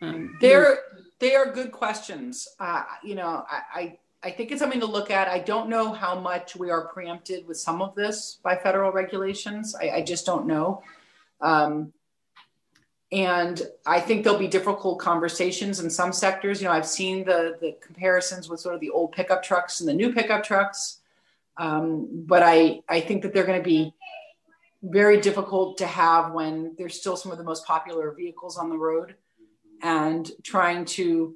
[0.00, 0.78] Um, they're
[1.20, 2.48] they are good questions.
[2.58, 5.28] Uh, you know, I, I I think it's something to look at.
[5.28, 9.74] I don't know how much we are preempted with some of this by federal regulations.
[9.74, 10.82] I, I just don't know.
[11.40, 11.94] Um,
[13.12, 16.60] and I think there'll be difficult conversations in some sectors.
[16.60, 19.88] You know, I've seen the the comparisons with sort of the old pickup trucks and
[19.88, 20.98] the new pickup trucks,
[21.56, 23.94] um, but I I think that they're going to be
[24.82, 28.78] very difficult to have when there's still some of the most popular vehicles on the
[28.78, 29.14] road,
[29.82, 31.34] and trying to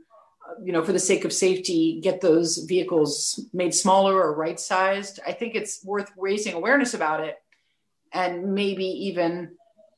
[0.62, 5.20] you know, for the sake of safety, get those vehicles made smaller or right sized.
[5.26, 7.36] I think it's worth raising awareness about it
[8.12, 9.56] and maybe even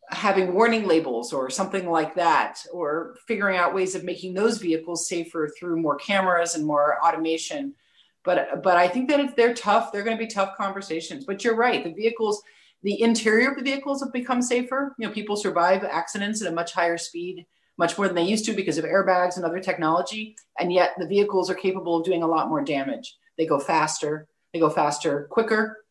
[0.09, 5.09] having warning labels or something like that, or figuring out ways of making those vehicles
[5.09, 7.75] safer through more cameras and more automation.
[8.25, 11.25] But, but I think that if they're tough, they're going to be tough conversations.
[11.25, 12.41] But you're right, the vehicles,
[12.85, 14.95] the interior of the vehicles have become safer.
[14.99, 17.45] You know, people survive accidents at a much higher speed
[17.79, 20.37] much more than they used to because of airbags and other technology.
[20.59, 23.17] And yet the vehicles are capable of doing a lot more damage.
[23.37, 25.85] They go faster, they go faster, quicker,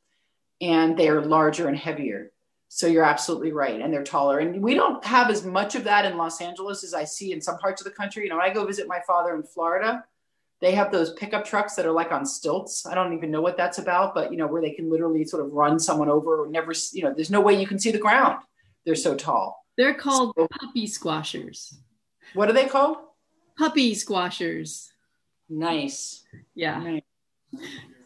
[0.62, 2.32] and they are larger and heavier.
[2.70, 3.80] So you're absolutely right.
[3.80, 4.40] And they're taller.
[4.40, 7.40] And we don't have as much of that in Los Angeles as I see in
[7.40, 8.24] some parts of the country.
[8.24, 10.04] You know, I go visit my father in Florida,
[10.62, 12.86] they have those pickup trucks that are like on stilts.
[12.86, 15.46] I don't even know what that's about, but you know, where they can literally sort
[15.46, 17.98] of run someone over or never, you know, there's no way you can see the
[17.98, 18.38] ground.
[18.86, 19.65] They're so tall.
[19.78, 21.78] They're called so, puppy squashers.
[22.34, 22.98] What are they called?
[23.58, 24.92] Puppy squashers.
[25.50, 26.24] Nice.
[26.54, 26.80] Yeah.
[26.80, 27.02] Nice.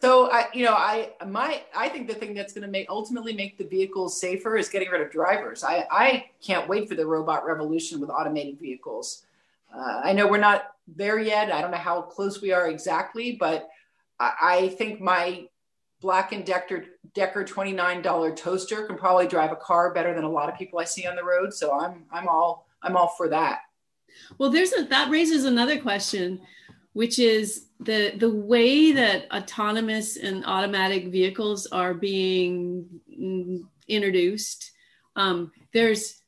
[0.02, 3.34] So I, you know, I my I think the thing that's going to make ultimately
[3.34, 5.64] make the vehicles safer is getting rid of drivers.
[5.64, 9.26] I I can't wait for the robot revolution with automated vehicles.
[9.76, 11.52] Uh, I know we're not there yet.
[11.52, 13.70] I don't know how close we are exactly, but
[14.20, 15.49] I, I think my
[16.02, 20.24] Black and Decker Decker twenty nine dollar toaster can probably drive a car better than
[20.24, 21.54] a lot of people I see on the road.
[21.54, 23.60] So I'm I'm all I'm all for that.
[24.38, 26.42] Well, there's a that raises another question,
[26.94, 32.88] which is the the way that autonomous and automatic vehicles are being
[33.88, 34.72] introduced.
[35.16, 36.22] Um, there's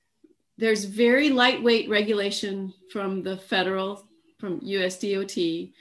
[0.58, 4.08] there's very lightweight regulation from the federal
[4.38, 5.72] from USDOT.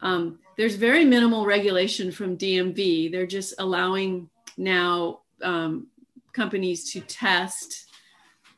[0.00, 3.12] Um, there's very minimal regulation from DMV.
[3.12, 5.88] They're just allowing now um,
[6.32, 7.90] companies to test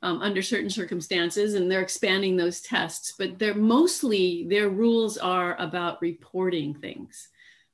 [0.02, 3.14] um, under certain circumstances, and they're expanding those tests.
[3.18, 7.28] But they're mostly their rules are about reporting things,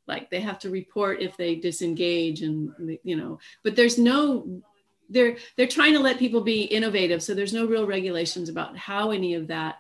[0.06, 3.38] like they have to report if they disengage, and you know.
[3.62, 4.62] But there's no
[5.10, 9.10] they're they're trying to let people be innovative, so there's no real regulations about how
[9.10, 9.76] any of that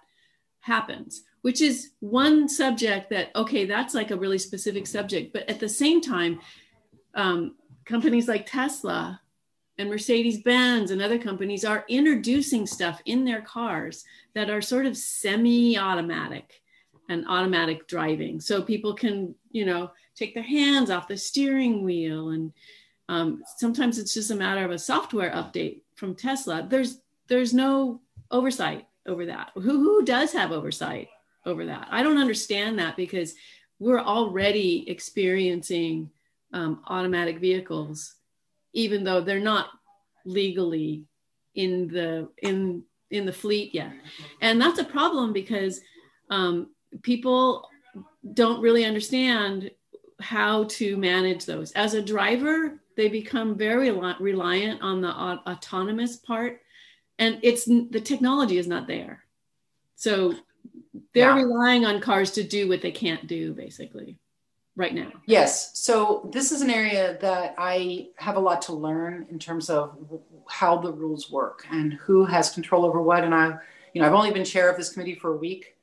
[0.60, 5.60] happens which is one subject that okay that's like a really specific subject but at
[5.60, 6.40] the same time
[7.14, 9.20] um, companies like tesla
[9.78, 14.86] and mercedes benz and other companies are introducing stuff in their cars that are sort
[14.86, 16.62] of semi-automatic
[17.08, 18.40] and automatic driving.
[18.40, 22.52] So people can you know take their hands off the steering wheel and
[23.08, 26.66] um, sometimes it's just a matter of a software update from tesla.
[26.68, 29.50] There's there's no oversight over that.
[29.54, 31.08] Who, who does have oversight
[31.46, 31.88] over that.
[31.90, 33.34] I don't understand that because
[33.78, 36.10] we're already experiencing
[36.52, 38.14] um, automatic vehicles,
[38.72, 39.70] even though they're not
[40.24, 41.04] legally
[41.54, 43.92] in the in in the fleet yet,
[44.40, 45.80] and that's a problem because
[46.30, 46.68] um,
[47.02, 47.68] people
[48.32, 49.70] don't really understand
[50.20, 51.72] how to manage those.
[51.72, 56.62] As a driver, they become very reliant on the autonomous part,
[57.18, 59.24] and it's the technology is not there.
[59.96, 60.34] So
[61.12, 61.42] they're yeah.
[61.42, 64.18] relying on cars to do what they can't do basically
[64.76, 65.10] right now.
[65.26, 65.78] Yes.
[65.78, 69.96] So this is an area that i have a lot to learn in terms of
[70.48, 73.24] how the rules work and who has control over what.
[73.24, 73.56] And i
[73.92, 75.76] you know i've only been chair of this committee for a week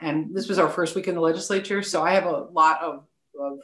[0.00, 1.82] and this was our first week in the legislature.
[1.82, 3.04] So i have a lot of,
[3.40, 3.58] of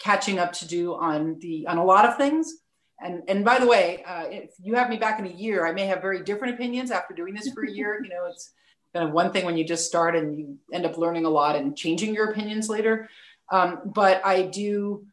[0.00, 2.52] catching up to do on the on a lot of things.
[3.00, 5.72] And and by the way uh, if you have me back in a year i
[5.72, 8.00] may have very different opinions after doing this for a year.
[8.02, 8.52] You know it's
[8.96, 11.54] kind of one thing when you just start and you end up learning a lot
[11.54, 13.10] and changing your opinions later.
[13.52, 15.06] Um, but I do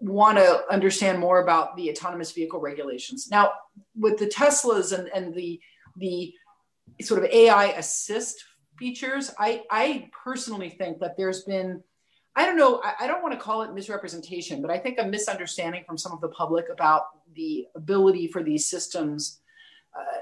[0.00, 3.28] want to understand more about the autonomous vehicle regulations.
[3.28, 3.52] Now,
[3.96, 5.60] with the Teslas and, and the
[5.96, 6.32] the
[7.02, 8.44] sort of AI assist
[8.78, 11.82] features, I, I personally think that there's been,
[12.36, 15.04] I don't know, I, I don't want to call it misrepresentation, but I think a
[15.04, 19.40] misunderstanding from some of the public about the ability for these systems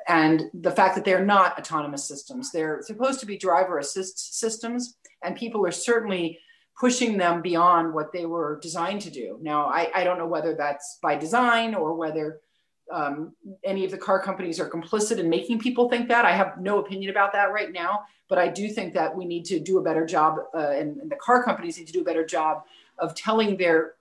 [0.09, 2.53] and the fact that they're not autonomous systems.
[2.53, 6.39] They're supposed to be driver assist systems, and people are certainly
[6.79, 9.39] pushing them beyond what they were designed to do.
[9.41, 12.41] Now, I, I don't know whether that's by design or whether
[12.93, 16.25] um, any of the car companies are complicit in making people think that.
[16.25, 19.45] I have no opinion about that right now, but I do think that we need
[19.47, 22.05] to do a better job, uh, and, and the car companies need to do a
[22.05, 22.65] better job
[22.99, 23.95] of telling their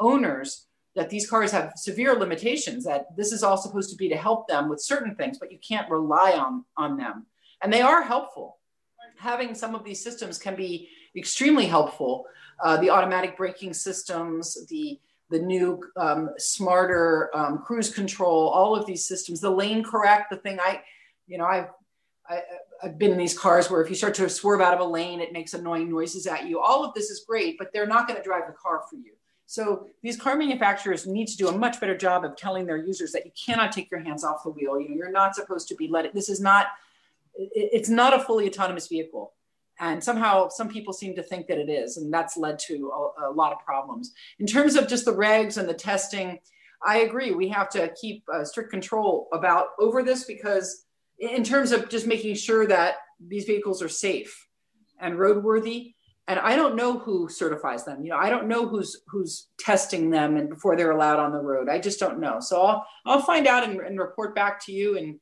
[0.00, 0.66] owners
[0.96, 4.48] that these cars have severe limitations that this is all supposed to be to help
[4.48, 7.26] them with certain things but you can't rely on on them.
[7.62, 8.58] And they are helpful.
[9.18, 12.26] Having some of these systems can be extremely helpful.
[12.62, 18.86] Uh, the automatic braking systems the the new um, smarter um, cruise control all of
[18.86, 20.80] these systems the lane correct the thing i
[21.26, 21.68] you know i've
[22.28, 22.44] I, have
[22.82, 24.84] i have been in these cars where if you start to swerve out of a
[24.84, 26.60] lane it makes annoying noises at you.
[26.60, 29.12] All of this is great but they're not going to drive the car for you
[29.46, 33.12] so these car manufacturers need to do a much better job of telling their users
[33.12, 34.80] that you cannot take your hands off the wheel.
[34.80, 36.10] You know, you're not supposed to be letting.
[36.14, 36.66] This is not.
[37.34, 39.34] It's not a fully autonomous vehicle,
[39.78, 43.28] and somehow some people seem to think that it is, and that's led to a,
[43.28, 44.12] a lot of problems.
[44.38, 46.38] In terms of just the regs and the testing,
[46.84, 47.32] I agree.
[47.32, 50.86] We have to keep uh, strict control about over this because,
[51.18, 54.48] in terms of just making sure that these vehicles are safe
[54.98, 55.95] and roadworthy
[56.28, 58.02] and I don't know who certifies them.
[58.02, 61.40] You know, I don't know who's who's testing them and before they're allowed on the
[61.40, 61.68] road.
[61.68, 62.40] I just don't know.
[62.40, 64.98] So I'll I'll find out and, and report back to you.
[64.98, 65.20] And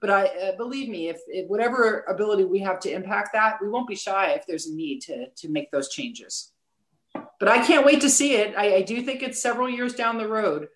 [0.00, 3.68] but I uh, believe me, if, if, whatever ability we have to impact that, we
[3.68, 6.52] won't be shy if there's a need to to make those changes.
[7.38, 8.54] But I can't wait to see it.
[8.56, 10.68] I, I do think it's several years down the road,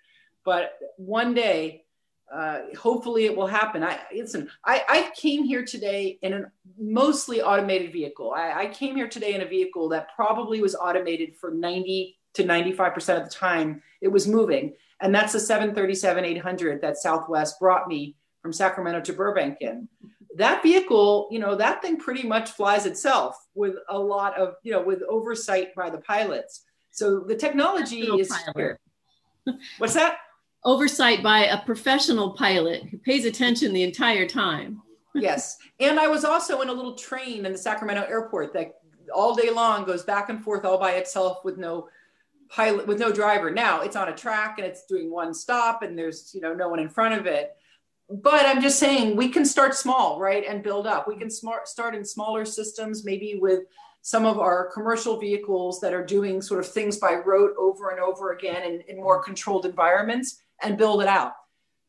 [0.44, 1.84] but one day
[2.32, 3.82] uh, hopefully it will happen.
[3.82, 4.48] I listen.
[4.64, 8.32] I, I came here today in a mostly automated vehicle.
[8.32, 12.44] I, I came here today in a vehicle that probably was automated for ninety to
[12.44, 16.24] ninety five percent of the time it was moving, and that's the seven thirty seven
[16.24, 19.88] eight hundred that Southwest brought me from Sacramento to Burbank in.
[20.36, 24.70] That vehicle, you know, that thing pretty much flies itself with a lot of, you
[24.72, 26.62] know, with oversight by the pilots.
[26.92, 28.78] So the technology is here.
[29.78, 30.18] What's that?
[30.64, 34.82] Oversight by a professional pilot who pays attention the entire time.
[35.14, 35.58] yes.
[35.78, 38.76] And I was also in a little train in the Sacramento airport that
[39.14, 41.88] all day long goes back and forth all by itself with no
[42.48, 43.50] pilot with no driver.
[43.50, 46.68] Now it's on a track and it's doing one stop and there's, you know, no
[46.68, 47.56] one in front of it.
[48.08, 50.44] But I'm just saying we can start small, right?
[50.46, 51.06] And build up.
[51.06, 53.60] We can smart start in smaller systems, maybe with
[54.02, 58.00] some of our commercial vehicles that are doing sort of things by rote over and
[58.00, 61.32] over again in, in more controlled environments and build it out.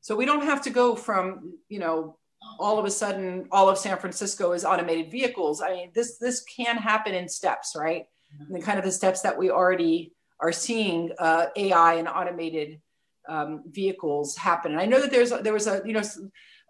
[0.01, 2.17] So we don't have to go from, you know,
[2.59, 5.61] all of a sudden all of San Francisco is automated vehicles.
[5.61, 8.05] I mean, this this can happen in steps, right?
[8.39, 12.82] And the kind of the steps that we already are seeing uh, AI and automated
[13.30, 14.72] um, vehicles happen.
[14.72, 16.01] And I know that there's there was a you know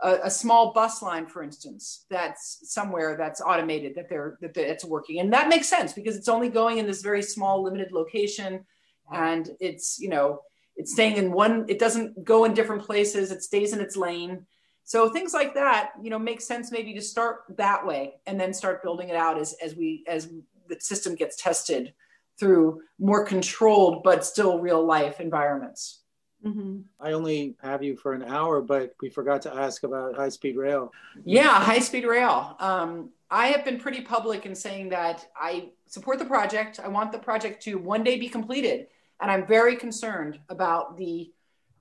[0.02, 4.84] a, a, small bus line, for instance, that's somewhere that's automated that they're that it's
[4.84, 8.66] working, and that makes sense because it's only going in this very small limited location,
[9.14, 10.41] and it's you know
[10.76, 14.45] it's staying in one it doesn't go in different places it stays in its lane.
[14.84, 18.53] So things like that you know make sense maybe to start that way and then
[18.53, 20.30] start building it out as as we as
[20.67, 21.93] the system gets tested
[22.39, 25.99] through more controlled but still real life environments.
[26.43, 26.80] Mm-hmm.
[26.99, 30.55] i only have you for an hour but we forgot to ask about high speed
[30.57, 30.91] rail.
[31.24, 32.55] Yeah high speed rail.
[32.59, 36.80] Um, i have been pretty public in saying that i support the project.
[36.80, 38.88] I want the project to one day be completed
[39.22, 41.32] and I'm very concerned about the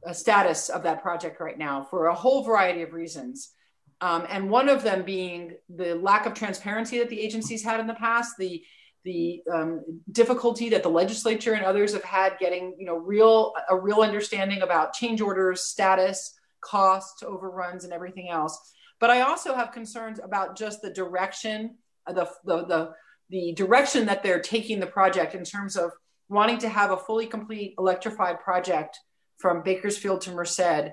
[0.06, 3.52] uh, status of that project right now for a whole variety of reasons.
[4.00, 7.86] Um, and one of them being the lack of transparency that the agencies had in
[7.86, 8.62] the past, the
[9.04, 9.82] the um,
[10.12, 14.62] difficulty that the legislature and others have had getting you know real a real understanding
[14.62, 20.54] about change orders status cost overruns and everything else but i also have concerns about
[20.54, 21.78] just the direction
[22.08, 22.92] the, the the
[23.30, 25.92] the direction that they're taking the project in terms of
[26.30, 28.98] wanting to have a fully complete electrified project
[29.36, 30.92] from Bakersfield to Merced,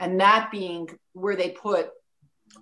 [0.00, 1.90] and that being where they put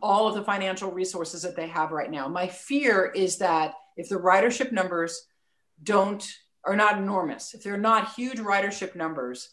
[0.02, 2.26] all of the financial resources that they have right now.
[2.26, 5.26] My fear is that if the ridership numbers
[5.82, 6.28] don't
[6.64, 9.50] are not enormous, if they're not huge ridership numbers,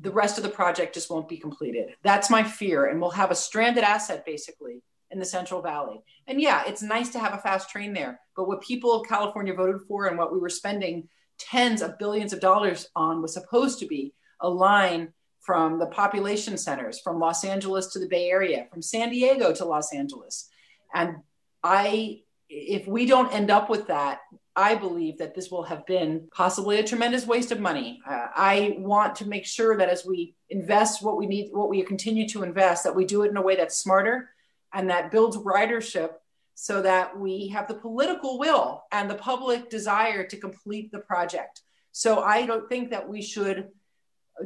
[0.00, 1.94] the rest of the project just won't be completed.
[2.02, 6.02] That's my fear, and we'll have a stranded asset basically in the Central Valley.
[6.26, 9.54] And yeah, it's nice to have a fast train there, but what people of California
[9.54, 11.08] voted for and what we were spending
[11.38, 16.58] tens of billions of dollars on was supposed to be a line from the population
[16.58, 20.48] centers, from Los Angeles to the Bay Area, from San Diego to Los Angeles.
[20.92, 21.18] And
[21.62, 24.20] I, if we don't end up with that,
[24.56, 28.00] I believe that this will have been possibly a tremendous waste of money.
[28.08, 31.82] Uh, I want to make sure that as we invest what we need, what we
[31.82, 34.30] continue to invest, that we do it in a way that's smarter
[34.72, 36.12] and that builds ridership
[36.58, 41.60] so that we have the political will and the public desire to complete the project.
[41.92, 43.68] So I don't think that we should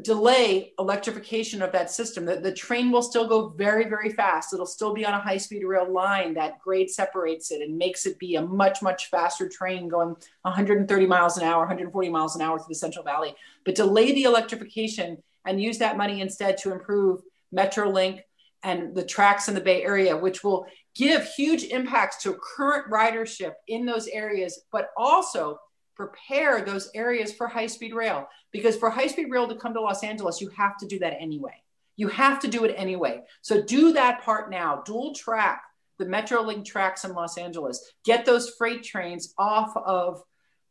[0.02, 2.24] delay electrification of that system.
[2.24, 4.52] The, the train will still go very, very fast.
[4.52, 8.06] It'll still be on a high speed rail line that grade separates it and makes
[8.06, 12.42] it be a much, much faster train going 130 miles an hour, 140 miles an
[12.42, 13.36] hour through the Central Valley.
[13.64, 17.22] But delay the electrification and use that money instead to improve
[17.54, 18.22] Metrolink
[18.62, 23.52] and the tracks in the Bay Area, which will give huge impacts to current ridership
[23.68, 25.58] in those areas, but also
[25.96, 28.28] prepare those areas for high speed rail.
[28.52, 31.16] Because for high speed rail to come to Los Angeles, you have to do that
[31.20, 31.54] anyway.
[31.96, 33.22] You have to do it anyway.
[33.42, 34.82] So do that part now.
[34.84, 35.62] Dual track
[36.00, 37.92] the Metrolink tracks in Los Angeles.
[38.04, 40.22] Get those freight trains off of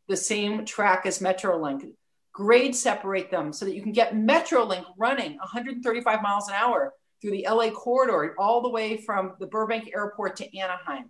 [0.10, 1.94] the same track as Metrolink.
[2.34, 7.32] Grade separate them so that you can get Metrolink running 135 miles an hour through
[7.32, 11.10] the LA corridor all the way from the Burbank airport to Anaheim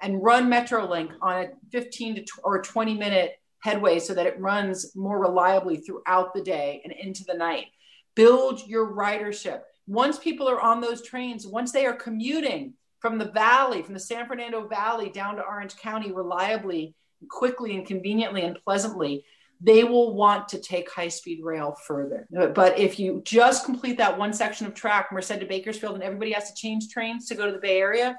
[0.00, 4.94] and run Metrolink on a 15 to or 20 minute headway so that it runs
[4.96, 7.66] more reliably throughout the day and into the night.
[8.14, 9.60] Build your ridership.
[9.86, 14.00] Once people are on those trains, once they are commuting from the valley, from the
[14.00, 16.94] San Fernando Valley down to Orange County reliably,
[17.28, 19.24] quickly, and conveniently and pleasantly,
[19.60, 22.26] they will want to take high speed rail further.
[22.54, 26.32] But if you just complete that one section of track, Merced to Bakersfield, and everybody
[26.32, 28.18] has to change trains to go to the Bay Area,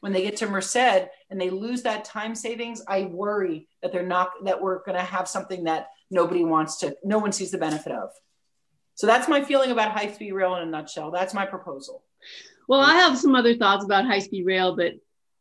[0.00, 0.76] when they get to Merced
[1.30, 5.04] and they lose that time savings, I worry that they're not that we're going to
[5.04, 8.10] have something that nobody wants to, no one sees the benefit of.
[8.94, 11.10] So that's my feeling about high speed rail in a nutshell.
[11.10, 12.04] That's my proposal.
[12.68, 14.92] Well, I have some other thoughts about high speed rail, but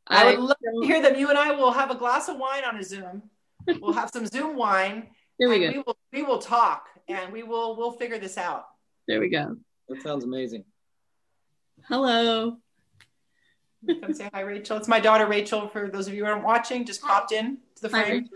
[0.08, 1.20] I, I would love to hear them.
[1.20, 3.24] You and I will have a glass of wine on a Zoom.
[3.68, 5.10] We'll have some Zoom wine.
[5.42, 5.72] There we go.
[5.72, 8.66] We will, we will talk and we will we'll figure this out.
[9.08, 9.58] There we go.
[9.90, 10.66] That sounds amazing.
[11.88, 12.58] Hello.
[13.88, 14.78] Come say hi, Rachel.
[14.78, 15.68] It's my daughter, Rachel.
[15.68, 18.30] For those of you who aren't watching, just popped in to the frame.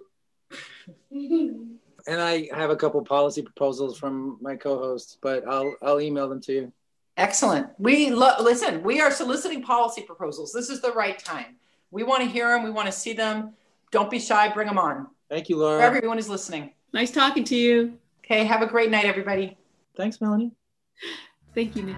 [1.12, 6.42] and I have a couple policy proposals from my co-hosts, but I'll I'll email them
[6.42, 6.74] to you.
[7.18, 7.68] Excellent.
[7.78, 8.82] We lo- listen.
[8.82, 10.52] We are soliciting policy proposals.
[10.52, 11.58] This is the right time.
[11.92, 12.64] We want to hear them.
[12.64, 13.54] We want to see them.
[13.92, 14.52] Don't be shy.
[14.52, 15.06] Bring them on.
[15.30, 15.80] Thank you, Laura.
[15.80, 16.72] For everyone who's listening.
[16.94, 17.98] Nice talking to you.
[18.24, 18.44] Okay.
[18.46, 19.58] Have a great night, everybody.
[19.96, 20.52] Thanks, Melanie.
[21.54, 21.98] Thank you, Nick.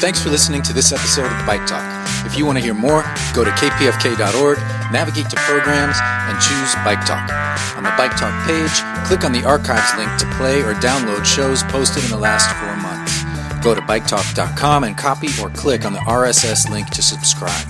[0.00, 1.84] Thanks for listening to this episode of the Bike Talk.
[2.24, 3.02] If you want to hear more,
[3.34, 4.58] go to kpfk.org,
[4.92, 7.28] navigate to programs, and choose Bike Talk.
[7.76, 8.72] On the Bike Talk page,
[9.06, 12.76] click on the archives link to play or download shows posted in the last four
[12.76, 13.22] months.
[13.62, 17.66] Go to biketalk.com and copy or click on the RSS link to subscribe.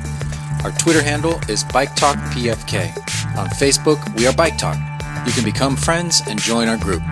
[0.62, 2.96] Our Twitter handle is Bike Talk PFK.
[3.36, 4.76] On Facebook, we are Bike Talk.
[5.26, 7.02] You can become friends and join our group.